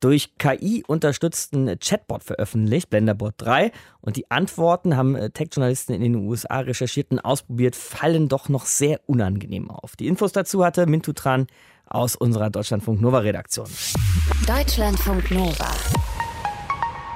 durch 0.00 0.36
KI 0.36 0.84
unterstützten 0.86 1.78
Chatbot 1.80 2.22
veröffentlicht, 2.22 2.90
Blenderbot 2.90 3.34
3. 3.38 3.72
Und 4.02 4.16
die 4.16 4.30
Antworten 4.30 4.96
haben 4.96 5.16
äh, 5.16 5.30
Tech-Journalisten 5.30 5.94
in 5.94 6.02
den 6.02 6.14
USA 6.16 6.60
recherchiert 6.60 7.10
und 7.10 7.20
ausprobiert, 7.20 7.74
fallen 7.74 8.28
doch 8.28 8.48
noch 8.48 8.66
sehr 8.66 9.00
unangenehm 9.06 9.70
auf. 9.70 9.96
Die 9.96 10.06
Infos 10.06 10.32
dazu 10.32 10.64
hatte 10.64 10.86
Mintu 10.86 11.12
Tran 11.12 11.46
aus 11.86 12.14
unserer 12.14 12.50
Deutschlandfunk 12.50 13.00
Nova 13.00 13.20
Redaktion. 13.20 13.68
Deutschlandfunk 14.46 15.30
Nova. 15.30 15.70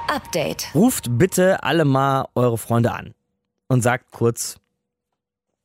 Update. 0.07 0.67
Ruft 0.73 1.17
bitte 1.17 1.63
alle 1.63 1.85
mal 1.85 2.27
eure 2.35 2.57
Freunde 2.57 2.91
an 2.91 3.13
und 3.71 3.81
sagt 3.81 4.11
kurz 4.11 4.57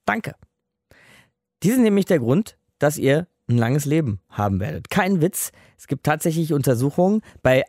Danke. 0.05 0.37
Die 1.65 1.73
sind 1.73 1.83
nämlich 1.83 2.05
der 2.05 2.21
Grund, 2.21 2.57
dass 2.79 2.99
ihr 2.99 3.27
ein 3.49 3.59
langes 3.59 3.85
Leben 3.85 4.21
haben 4.29 4.61
werdet. 4.61 4.91
Kein 4.91 5.21
Witz. 5.21 5.51
Es 5.77 5.89
gibt 5.89 6.07
tatsächlich 6.07 6.53
Untersuchungen 6.53 7.23
bei, 7.43 7.65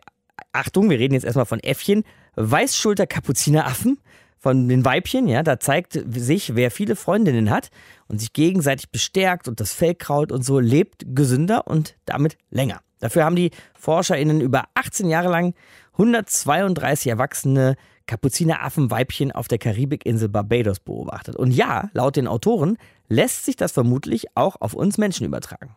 Achtung, 0.52 0.92
wir 0.92 1.00
reden 1.00 1.16
jetzt 1.16 1.24
erstmal 1.24 1.48
von 1.48 1.60
Äffchen, 1.62 2.04
Weißschulter-Kapuzineraffen, 2.36 4.00
von 4.38 4.70
den 4.70 4.86
Weibchen, 4.86 5.28
ja, 5.28 5.42
da 5.42 5.60
zeigt 5.60 6.00
sich, 6.14 6.56
wer 6.56 6.70
viele 6.70 6.96
Freundinnen 6.96 7.50
hat 7.50 7.72
und 8.08 8.20
sich 8.20 8.32
gegenseitig 8.34 8.92
bestärkt 8.92 9.48
und 9.48 9.60
das 9.60 9.74
Fell 9.74 9.96
kraut 9.96 10.32
und 10.32 10.46
so, 10.46 10.60
lebt 10.60 11.04
gesünder 11.16 11.66
und 11.66 11.96
damit 12.06 12.38
länger. 12.52 12.82
Dafür 13.00 13.26
haben 13.26 13.36
die 13.36 13.50
ForscherInnen 13.74 14.42
über 14.42 14.66
18 14.76 15.10
Jahre 15.10 15.30
lang 15.30 15.56
132 15.94 17.08
erwachsene 17.08 17.76
Kapuzineraffenweibchen 18.08 19.32
auf 19.32 19.48
der 19.48 19.58
Karibikinsel 19.58 20.30
Barbados 20.30 20.80
beobachtet. 20.80 21.36
Und 21.36 21.52
ja, 21.52 21.90
laut 21.94 22.16
den 22.16 22.28
Autoren 22.28 22.78
lässt 23.08 23.46
sich 23.46 23.56
das 23.56 23.72
vermutlich 23.72 24.36
auch 24.36 24.58
auf 24.60 24.74
uns 24.74 24.98
Menschen 24.98 25.26
übertragen. 25.26 25.76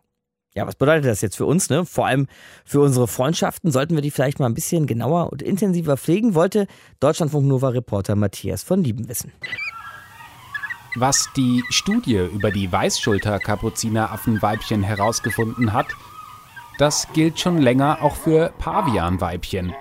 Ja, 0.54 0.66
was 0.66 0.74
bedeutet 0.74 1.04
das 1.04 1.20
jetzt 1.20 1.36
für 1.36 1.46
uns? 1.46 1.70
Ne? 1.70 1.86
Vor 1.86 2.06
allem 2.06 2.26
für 2.64 2.80
unsere 2.80 3.06
Freundschaften 3.06 3.70
sollten 3.70 3.94
wir 3.94 4.02
die 4.02 4.10
vielleicht 4.10 4.40
mal 4.40 4.46
ein 4.46 4.54
bisschen 4.54 4.88
genauer 4.88 5.30
und 5.30 5.42
intensiver 5.42 5.96
pflegen, 5.96 6.34
wollte 6.34 6.66
Deutschlandfunk 6.98 7.46
Nova 7.46 7.68
Reporter 7.68 8.16
Matthias 8.16 8.64
von 8.64 8.82
Lieben 8.82 9.08
wissen. 9.08 9.30
Was 10.96 11.28
die 11.36 11.62
Studie 11.68 12.16
über 12.16 12.50
die 12.50 12.72
Weißschulter-Kapuzineraffenweibchen 12.72 14.82
herausgefunden 14.82 15.72
hat, 15.72 15.86
das 16.78 17.06
gilt 17.12 17.38
schon 17.38 17.58
länger 17.58 18.02
auch 18.02 18.16
für 18.16 18.52
Pavianweibchen. 18.58 19.72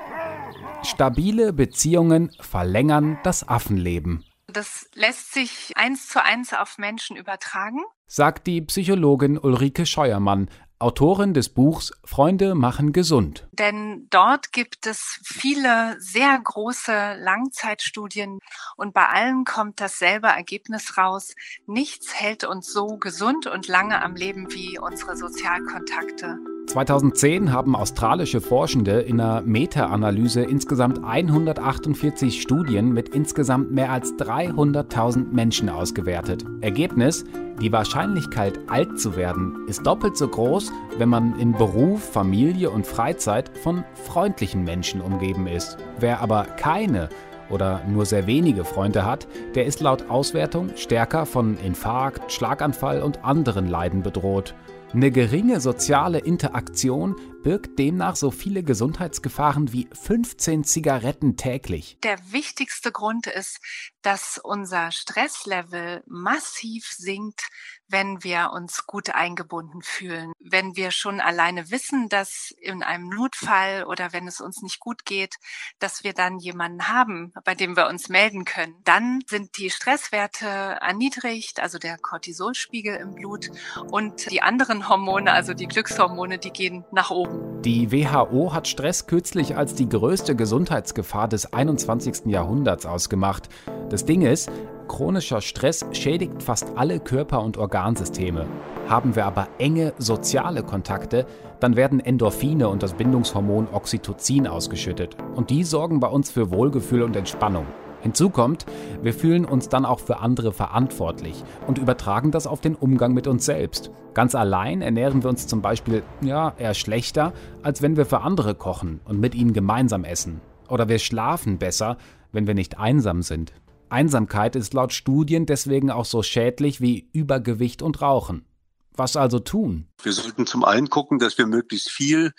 Stabile 0.84 1.54
Beziehungen 1.54 2.32
verlängern 2.40 3.20
das 3.24 3.48
Affenleben. 3.48 4.26
Das 4.48 4.90
lässt 4.96 5.34
sich 5.34 5.74
eins 5.76 6.08
zu 6.08 6.24
eins 6.24 6.54
auf 6.54 6.78
Menschen 6.78 7.16
übertragen, 7.18 7.80
sagt 8.08 8.48
die 8.48 8.62
Psychologin 8.62 9.38
Ulrike 9.38 9.86
Scheuermann, 9.86 10.50
Autorin 10.80 11.34
des 11.34 11.50
Buchs 11.50 11.92
Freunde 12.06 12.56
machen 12.56 12.94
gesund. 12.94 13.48
Denn 13.52 14.08
dort 14.10 14.54
gibt 14.54 14.88
es 14.88 15.20
viele 15.26 15.98
sehr 16.00 16.40
große 16.42 17.16
Langzeitstudien 17.20 18.40
und 18.78 18.94
bei 18.94 19.06
allen 19.08 19.44
kommt 19.44 19.82
dasselbe 19.82 20.28
Ergebnis 20.28 20.98
raus. 20.98 21.36
Nichts 21.68 22.14
hält 22.16 22.46
uns 22.46 22.72
so 22.72 22.98
gesund 22.98 23.46
und 23.46 23.68
lange 23.68 24.02
am 24.02 24.16
Leben 24.16 24.54
wie 24.54 24.80
unsere 24.80 25.18
Sozialkontakte. 25.18 26.40
2010 26.70 27.52
haben 27.52 27.76
australische 27.76 28.42
Forschende 28.42 29.00
in 29.02 29.20
einer 29.20 29.42
Meta-Analyse 29.42 30.44
insgesamt 30.44 31.04
148 31.04 32.40
Studien 32.40 32.94
mit 32.94 33.10
insgesamt 33.10 33.72
mehr 33.72 33.92
als 33.92 34.14
300.000 34.14 35.32
Menschen 35.32 35.68
ausgewertet. 35.70 36.46
Ergebnis? 36.62 37.26
Die 37.60 37.72
Wahrscheinlichkeit, 37.72 38.60
alt 38.68 39.00
zu 39.00 39.16
werden, 39.16 39.66
ist 39.68 39.86
doppelt 39.86 40.16
so 40.16 40.28
groß, 40.28 40.72
wenn 41.00 41.10
man 41.10 41.40
in 41.40 41.54
Beruf, 41.54 42.04
Familie 42.04 42.70
und 42.70 42.86
Freizeit 42.86 43.50
von 43.58 43.84
freundlichen 43.96 44.64
Menschen 44.64 45.02
umgeben 45.02 45.48
ist. 45.48 45.78
Wer 46.00 46.22
aber 46.22 46.44
keine 46.44 47.10
oder 47.50 47.82
nur 47.88 48.06
sehr 48.06 48.28
wenige 48.28 48.64
Freunde 48.64 49.06
hat, 49.06 49.28
der 49.56 49.66
ist 49.66 49.82
laut 49.82 50.08
Auswertung 50.10 50.70
stärker 50.76 51.26
von 51.26 51.58
Infarkt, 51.58 52.32
Schlaganfall 52.32 53.02
und 53.02 53.26
anderen 53.26 53.68
Leiden 53.68 54.04
bedroht. 54.04 54.54
Eine 54.92 55.12
geringe 55.12 55.62
soziale 55.62 56.18
Interaktion 56.18 57.16
birgt 57.44 57.78
demnach 57.78 58.16
so 58.16 58.32
viele 58.32 58.64
Gesundheitsgefahren 58.64 59.72
wie 59.72 59.88
15 59.92 60.64
Zigaretten 60.64 61.38
täglich. 61.38 62.00
Der 62.02 62.18
wichtigste 62.32 62.92
Grund 62.92 63.28
ist, 63.28 63.60
dass 64.02 64.40
unser 64.44 64.92
Stresslevel 64.92 66.02
massiv 66.08 66.88
sinkt, 66.88 67.42
wenn 67.90 68.24
wir 68.24 68.52
uns 68.54 68.86
gut 68.86 69.14
eingebunden 69.14 69.82
fühlen. 69.82 70.32
Wenn 70.40 70.76
wir 70.76 70.92
schon 70.92 71.20
alleine 71.20 71.72
wissen, 71.72 72.10
dass 72.10 72.54
in 72.62 72.84
einem 72.84 73.10
Notfall 73.10 73.86
oder 73.86 74.14
wenn 74.14 74.28
es 74.28 74.42
uns 74.42 74.62
nicht 74.62 74.80
gut 74.80 75.06
geht, 75.06 75.36
dass 75.80 76.04
wir 76.04 76.14
dann 76.14 76.40
jemanden 76.40 76.88
haben, 76.88 77.34
bei 77.44 77.56
dem 77.56 77.76
wir 77.76 77.88
uns 77.88 78.10
melden 78.10 78.46
können, 78.46 78.76
dann 78.84 79.22
sind 79.28 79.58
die 79.58 79.70
Stresswerte 79.70 80.46
erniedrigt, 80.46 81.60
also 81.60 81.78
der 81.78 81.98
Cortisolspiegel 81.98 82.96
im 82.96 83.16
Blut 83.16 83.50
und 83.92 84.30
die 84.32 84.42
anderen 84.42 84.88
Hormone, 84.88 85.32
also 85.32 85.54
die 85.54 85.68
Glückshormone, 85.68 86.38
die 86.38 86.52
gehen 86.52 86.86
nach 86.92 87.12
oben. 87.12 87.62
Die 87.62 87.92
WHO 87.92 88.54
hat 88.54 88.68
Stress 88.68 89.08
kürzlich 89.08 89.58
als 89.58 89.76
die 89.76 89.90
größte 89.90 90.36
Gesundheitsgefahr 90.36 91.28
des 91.28 91.54
21. 91.54 92.26
Jahrhunderts 92.26 92.86
ausgemacht. 92.86 93.50
Das 93.90 94.06
Ding 94.06 94.22
ist, 94.22 94.50
chronischer 94.90 95.40
Stress 95.40 95.86
schädigt 95.94 96.44
fast 96.44 96.74
alle 96.76 97.00
Körper- 97.00 97.42
und 97.42 97.56
Organsysteme. 97.56 98.46
Haben 98.90 99.16
wir 99.16 99.26
aber 99.26 99.48
enge 99.60 99.94
soziale 99.98 100.64
Kontakte, 100.64 101.26
dann 101.62 101.78
werden 101.78 102.02
Endorphine 102.02 102.68
und 102.68 102.84
das 102.84 102.96
Bindungshormon 102.96 103.70
Oxytocin 103.72 104.48
ausgeschüttet. 104.48 105.16
Und 105.36 105.52
die 105.52 105.64
sorgen 105.64 106.02
bei 106.02 106.08
uns 106.08 106.32
für 106.32 106.52
Wohlgefühl 106.52 107.04
und 107.04 107.16
Entspannung. 107.16 107.66
Hinzu 108.02 108.30
kommt, 108.30 108.66
wir 109.02 109.14
fühlen 109.14 109.46
uns 109.46 109.70
dann 109.70 109.86
auch 109.86 110.00
für 110.00 110.20
andere 110.20 110.52
verantwortlich 110.52 111.44
und 111.68 111.78
übertragen 111.78 112.32
das 112.32 112.48
auf 112.48 112.60
den 112.60 112.76
Umgang 112.76 113.14
mit 113.14 113.28
uns 113.28 113.46
selbst. 113.46 113.92
Ganz 114.14 114.36
allein 114.36 114.82
ernähren 114.82 115.22
wir 115.22 115.30
uns 115.30 115.48
zum 115.48 115.62
Beispiel 115.62 116.04
ja, 116.22 116.54
eher 116.58 116.74
schlechter, 116.74 117.34
als 117.62 117.82
wenn 117.82 117.96
wir 117.96 118.06
für 118.06 118.22
andere 118.22 118.56
kochen 118.56 119.02
und 119.06 119.20
mit 119.20 119.36
ihnen 119.36 119.54
gemeinsam 119.54 120.04
essen. 120.04 120.42
Oder 120.68 120.90
wir 120.90 121.00
schlafen 121.00 121.58
besser, 121.58 121.98
wenn 122.32 122.48
wir 122.48 122.54
nicht 122.54 122.80
einsam 122.80 123.22
sind. 123.22 123.54
Einsamkeit 123.92 124.56
ist 124.56 124.74
laut 124.74 124.94
Studien 124.94 125.46
deswegen 125.46 125.92
auch 125.92 126.06
so 126.06 126.24
schädlich 126.24 126.82
wie 126.82 127.10
Übergewicht 127.14 127.82
und 127.82 128.02
Rauchen. 128.02 128.46
Was 128.94 129.16
also 129.16 129.40
tun? 129.40 129.88
Wir 130.02 130.14
sollten 130.14 130.46
zum 130.46 130.66
einen 130.66 130.90
gucken, 130.90 131.20
dass 131.20 131.38
wir 131.38 131.48
möglichst 131.48 131.90
viel 131.90 132.34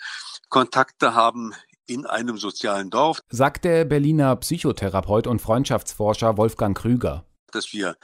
Kontakte 0.49 1.15
haben 1.15 1.53
in 1.87 2.05
einem 2.05 2.37
sozialen 2.37 2.89
Dorf, 2.89 3.19
sagt 3.29 3.65
der 3.65 3.85
Berliner 3.85 4.35
Psychotherapeut 4.35 5.27
und 5.27 5.41
Freundschaftsforscher 5.41 6.37
Wolfgang 6.37 6.77
Krüger. 6.77 7.25
Dass 7.51 7.73
wir 7.73 7.95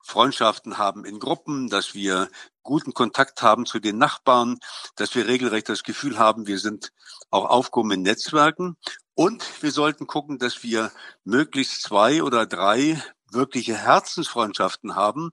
Freundschaften 0.00 0.78
haben 0.78 1.04
in 1.04 1.18
Gruppen, 1.18 1.68
dass 1.68 1.94
wir 1.94 2.28
guten 2.62 2.94
Kontakt 2.94 3.42
haben 3.42 3.66
zu 3.66 3.80
den 3.80 3.98
Nachbarn, 3.98 4.58
dass 4.96 5.14
wir 5.14 5.26
regelrecht 5.26 5.68
das 5.68 5.82
Gefühl 5.82 6.18
haben, 6.18 6.46
wir 6.46 6.58
sind 6.58 6.92
auch 7.30 7.46
aufgehoben 7.46 7.92
in 7.92 8.02
Netzwerken 8.02 8.76
und 9.14 9.62
wir 9.62 9.70
sollten 9.70 10.06
gucken, 10.06 10.38
dass 10.38 10.62
wir 10.62 10.90
möglichst 11.24 11.82
zwei 11.82 12.22
oder 12.22 12.46
drei 12.46 13.02
wirkliche 13.30 13.76
Herzensfreundschaften 13.76 14.94
haben, 14.94 15.30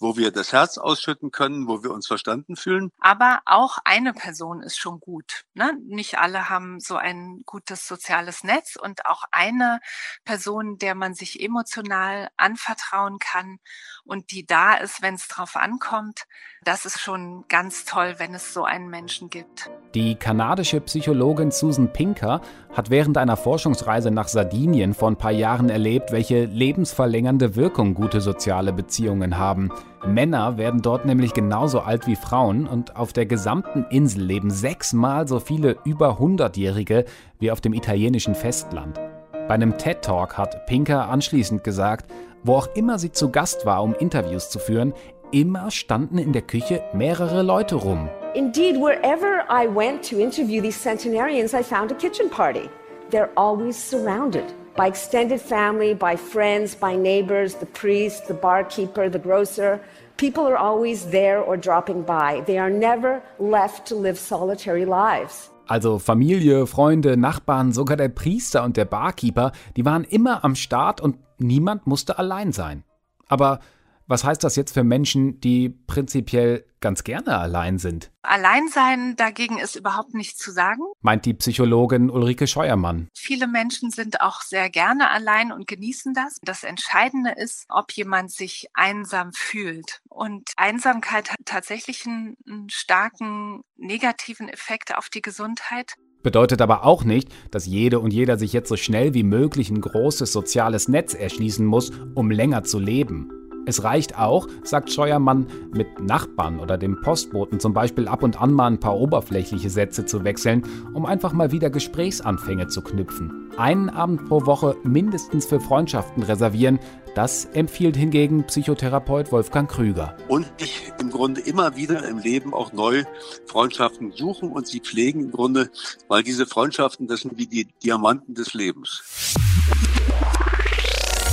wo 0.00 0.16
wir 0.16 0.32
das 0.32 0.52
Herz 0.52 0.78
ausschütten 0.78 1.30
können, 1.30 1.68
wo 1.68 1.84
wir 1.84 1.92
uns 1.92 2.06
verstanden 2.06 2.56
fühlen. 2.56 2.90
Aber 2.98 3.40
auch 3.44 3.78
eine 3.84 4.14
Person 4.14 4.62
ist 4.62 4.78
schon 4.78 4.98
gut. 4.98 5.44
Ne? 5.54 5.78
Nicht 5.86 6.18
alle 6.18 6.48
haben 6.48 6.80
so 6.80 6.96
ein 6.96 7.42
gutes 7.44 7.86
soziales 7.86 8.42
Netz 8.42 8.76
und 8.76 9.06
auch 9.06 9.24
eine 9.30 9.80
Person, 10.24 10.78
der 10.78 10.94
man 10.94 11.14
sich 11.14 11.42
emotional 11.42 12.30
anvertrauen 12.38 13.18
kann 13.18 13.58
und 14.04 14.30
die 14.30 14.46
da 14.46 14.74
ist, 14.74 15.02
wenn 15.02 15.14
es 15.14 15.28
drauf 15.28 15.56
ankommt, 15.56 16.24
das 16.64 16.86
ist 16.86 16.98
schon 16.98 17.44
ganz 17.48 17.84
toll, 17.84 18.14
wenn 18.18 18.34
es 18.34 18.54
so 18.54 18.64
einen 18.64 18.88
Menschen 18.88 19.28
gibt. 19.28 19.70
Die 19.94 20.14
kanadische 20.14 20.80
Psychologin 20.80 21.50
Susan 21.50 21.92
Pinker 21.92 22.40
hat 22.72 22.90
während 22.90 23.18
einer 23.18 23.36
Forschungsreise 23.36 24.10
nach 24.10 24.28
Sardinien 24.28 24.94
vor 24.94 25.10
ein 25.10 25.16
paar 25.16 25.30
Jahren 25.30 25.68
erlebt, 25.68 26.12
welche 26.12 26.44
lebensverlängernde 26.44 27.56
Wirkung 27.56 27.94
gute 27.94 28.20
soziale 28.20 28.72
Beziehungen 28.72 29.36
haben. 29.36 29.70
Männer 30.06 30.56
werden 30.56 30.80
dort 30.80 31.04
nämlich 31.04 31.34
genauso 31.34 31.80
alt 31.80 32.06
wie 32.06 32.16
Frauen 32.16 32.66
und 32.66 32.96
auf 32.96 33.12
der 33.12 33.26
gesamten 33.26 33.84
Insel 33.90 34.22
leben 34.22 34.50
sechsmal 34.50 35.28
so 35.28 35.40
viele 35.40 35.76
über 35.84 36.18
100-Jährige 36.18 37.04
wie 37.38 37.50
auf 37.50 37.60
dem 37.60 37.74
italienischen 37.74 38.34
Festland. 38.34 38.98
Bei 39.32 39.54
einem 39.54 39.76
TED 39.76 40.02
Talk 40.02 40.38
hat 40.38 40.66
Pinker 40.66 41.08
anschließend 41.08 41.64
gesagt, 41.64 42.10
wo 42.42 42.54
auch 42.54 42.68
immer 42.74 42.98
sie 42.98 43.12
zu 43.12 43.30
Gast 43.30 43.66
war, 43.66 43.82
um 43.82 43.94
Interviews 43.94 44.48
zu 44.48 44.58
führen, 44.58 44.94
immer 45.32 45.70
standen 45.70 46.18
in 46.18 46.32
der 46.32 46.42
Küche 46.42 46.82
mehrere 46.94 47.42
Leute 47.42 47.74
rum. 47.76 48.08
Indeed, 48.34 48.76
wherever 48.76 49.44
I 49.50 49.66
went 49.66 50.08
to 50.08 50.16
interview 50.16 50.62
these 50.62 50.78
centenarians, 50.78 51.52
I 51.52 51.62
found 51.62 51.92
a 51.92 51.94
kitchen 51.94 52.30
party. 52.30 52.70
They're 53.10 53.30
always 53.34 53.76
surrounded 53.76 54.44
by 54.76 54.86
extended 54.86 55.40
family, 55.40 55.94
by 55.94 56.16
friends, 56.16 56.74
by 56.74 56.96
neighbors, 56.96 57.54
the 57.56 57.66
priest, 57.66 58.28
the 58.28 58.34
barkeeper, 58.34 59.08
the 59.08 59.18
grocer. 59.18 59.80
People 60.16 60.46
are 60.46 60.56
always 60.56 61.06
there 61.10 61.40
or 61.40 61.56
dropping 61.56 62.02
by. 62.02 62.42
They 62.46 62.58
are 62.58 62.70
never 62.70 63.22
left 63.38 63.86
to 63.88 63.94
live 63.94 64.18
solitary 64.18 64.84
lives. 64.84 65.50
Also 65.66 65.98
Familie, 65.98 66.66
Freunde, 66.66 67.16
Nachbarn, 67.16 67.72
sogar 67.72 67.96
der 67.96 68.08
Priester 68.08 68.64
und 68.64 68.76
der 68.76 68.86
Barkeeper, 68.86 69.52
die 69.76 69.84
waren 69.84 70.04
immer 70.04 70.44
am 70.44 70.56
Start 70.56 71.00
und 71.00 71.16
niemand 71.38 71.86
musste 71.86 72.18
allein 72.18 72.52
sein. 72.52 72.82
Aber 73.28 73.60
was 74.10 74.24
heißt 74.24 74.42
das 74.42 74.56
jetzt 74.56 74.74
für 74.74 74.82
Menschen, 74.82 75.40
die 75.40 75.68
prinzipiell 75.68 76.66
ganz 76.80 77.04
gerne 77.04 77.38
allein 77.38 77.78
sind? 77.78 78.10
Alleinsein 78.22 79.14
dagegen 79.14 79.58
ist 79.58 79.76
überhaupt 79.76 80.14
nicht 80.14 80.36
zu 80.36 80.50
sagen, 80.50 80.82
meint 81.00 81.26
die 81.26 81.34
Psychologin 81.34 82.10
Ulrike 82.10 82.48
Scheuermann. 82.48 83.08
Viele 83.16 83.46
Menschen 83.46 83.90
sind 83.90 84.20
auch 84.20 84.42
sehr 84.42 84.68
gerne 84.68 85.10
allein 85.10 85.52
und 85.52 85.68
genießen 85.68 86.12
das. 86.12 86.38
Das 86.42 86.64
Entscheidende 86.64 87.34
ist, 87.36 87.66
ob 87.68 87.92
jemand 87.92 88.32
sich 88.32 88.66
einsam 88.74 89.32
fühlt. 89.32 90.00
Und 90.08 90.50
Einsamkeit 90.56 91.30
hat 91.30 91.38
tatsächlich 91.44 92.04
einen, 92.04 92.34
einen 92.48 92.68
starken 92.68 93.62
negativen 93.76 94.48
Effekt 94.48 94.96
auf 94.96 95.08
die 95.08 95.22
Gesundheit. 95.22 95.94
Bedeutet 96.24 96.60
aber 96.60 96.84
auch 96.84 97.04
nicht, 97.04 97.28
dass 97.52 97.64
jede 97.64 98.00
und 98.00 98.12
jeder 98.12 98.38
sich 98.38 98.52
jetzt 98.52 98.68
so 98.68 98.76
schnell 98.76 99.14
wie 99.14 99.22
möglich 99.22 99.70
ein 99.70 99.80
großes 99.80 100.32
soziales 100.32 100.88
Netz 100.88 101.14
erschließen 101.14 101.64
muss, 101.64 101.92
um 102.14 102.32
länger 102.32 102.64
zu 102.64 102.80
leben. 102.80 103.30
Es 103.66 103.84
reicht 103.84 104.18
auch, 104.18 104.48
sagt 104.62 104.92
Scheuermann, 104.92 105.46
mit 105.72 106.00
Nachbarn 106.00 106.58
oder 106.58 106.78
dem 106.78 107.00
Postboten 107.02 107.60
zum 107.60 107.72
Beispiel 107.72 108.08
ab 108.08 108.22
und 108.22 108.40
an 108.40 108.52
mal 108.52 108.66
ein 108.66 108.80
paar 108.80 108.96
oberflächliche 108.96 109.70
Sätze 109.70 110.06
zu 110.06 110.24
wechseln, 110.24 110.62
um 110.94 111.06
einfach 111.06 111.32
mal 111.32 111.52
wieder 111.52 111.70
Gesprächsanfänge 111.70 112.68
zu 112.68 112.82
knüpfen. 112.82 113.50
Einen 113.56 113.90
Abend 113.90 114.28
pro 114.28 114.46
Woche 114.46 114.76
mindestens 114.82 115.46
für 115.46 115.60
Freundschaften 115.60 116.22
reservieren, 116.22 116.78
das 117.14 117.44
empfiehlt 117.44 117.96
hingegen 117.96 118.44
Psychotherapeut 118.44 119.32
Wolfgang 119.32 119.70
Krüger. 119.70 120.16
Und 120.28 120.50
ich 120.58 120.92
im 120.98 121.10
Grunde 121.10 121.40
immer 121.40 121.76
wieder 121.76 122.08
im 122.08 122.18
Leben 122.18 122.54
auch 122.54 122.72
neu 122.72 123.04
Freundschaften 123.46 124.12
suchen 124.12 124.50
und 124.52 124.66
sie 124.66 124.80
pflegen 124.80 125.20
im 125.20 125.32
Grunde, 125.32 125.70
weil 126.08 126.22
diese 126.22 126.46
Freundschaften, 126.46 127.08
das 127.08 127.20
sind 127.20 127.36
wie 127.36 127.46
die 127.46 127.66
Diamanten 127.82 128.34
des 128.34 128.54
Lebens. 128.54 129.02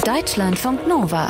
Deutschlandfunk 0.05 0.87
Nova. 0.87 1.29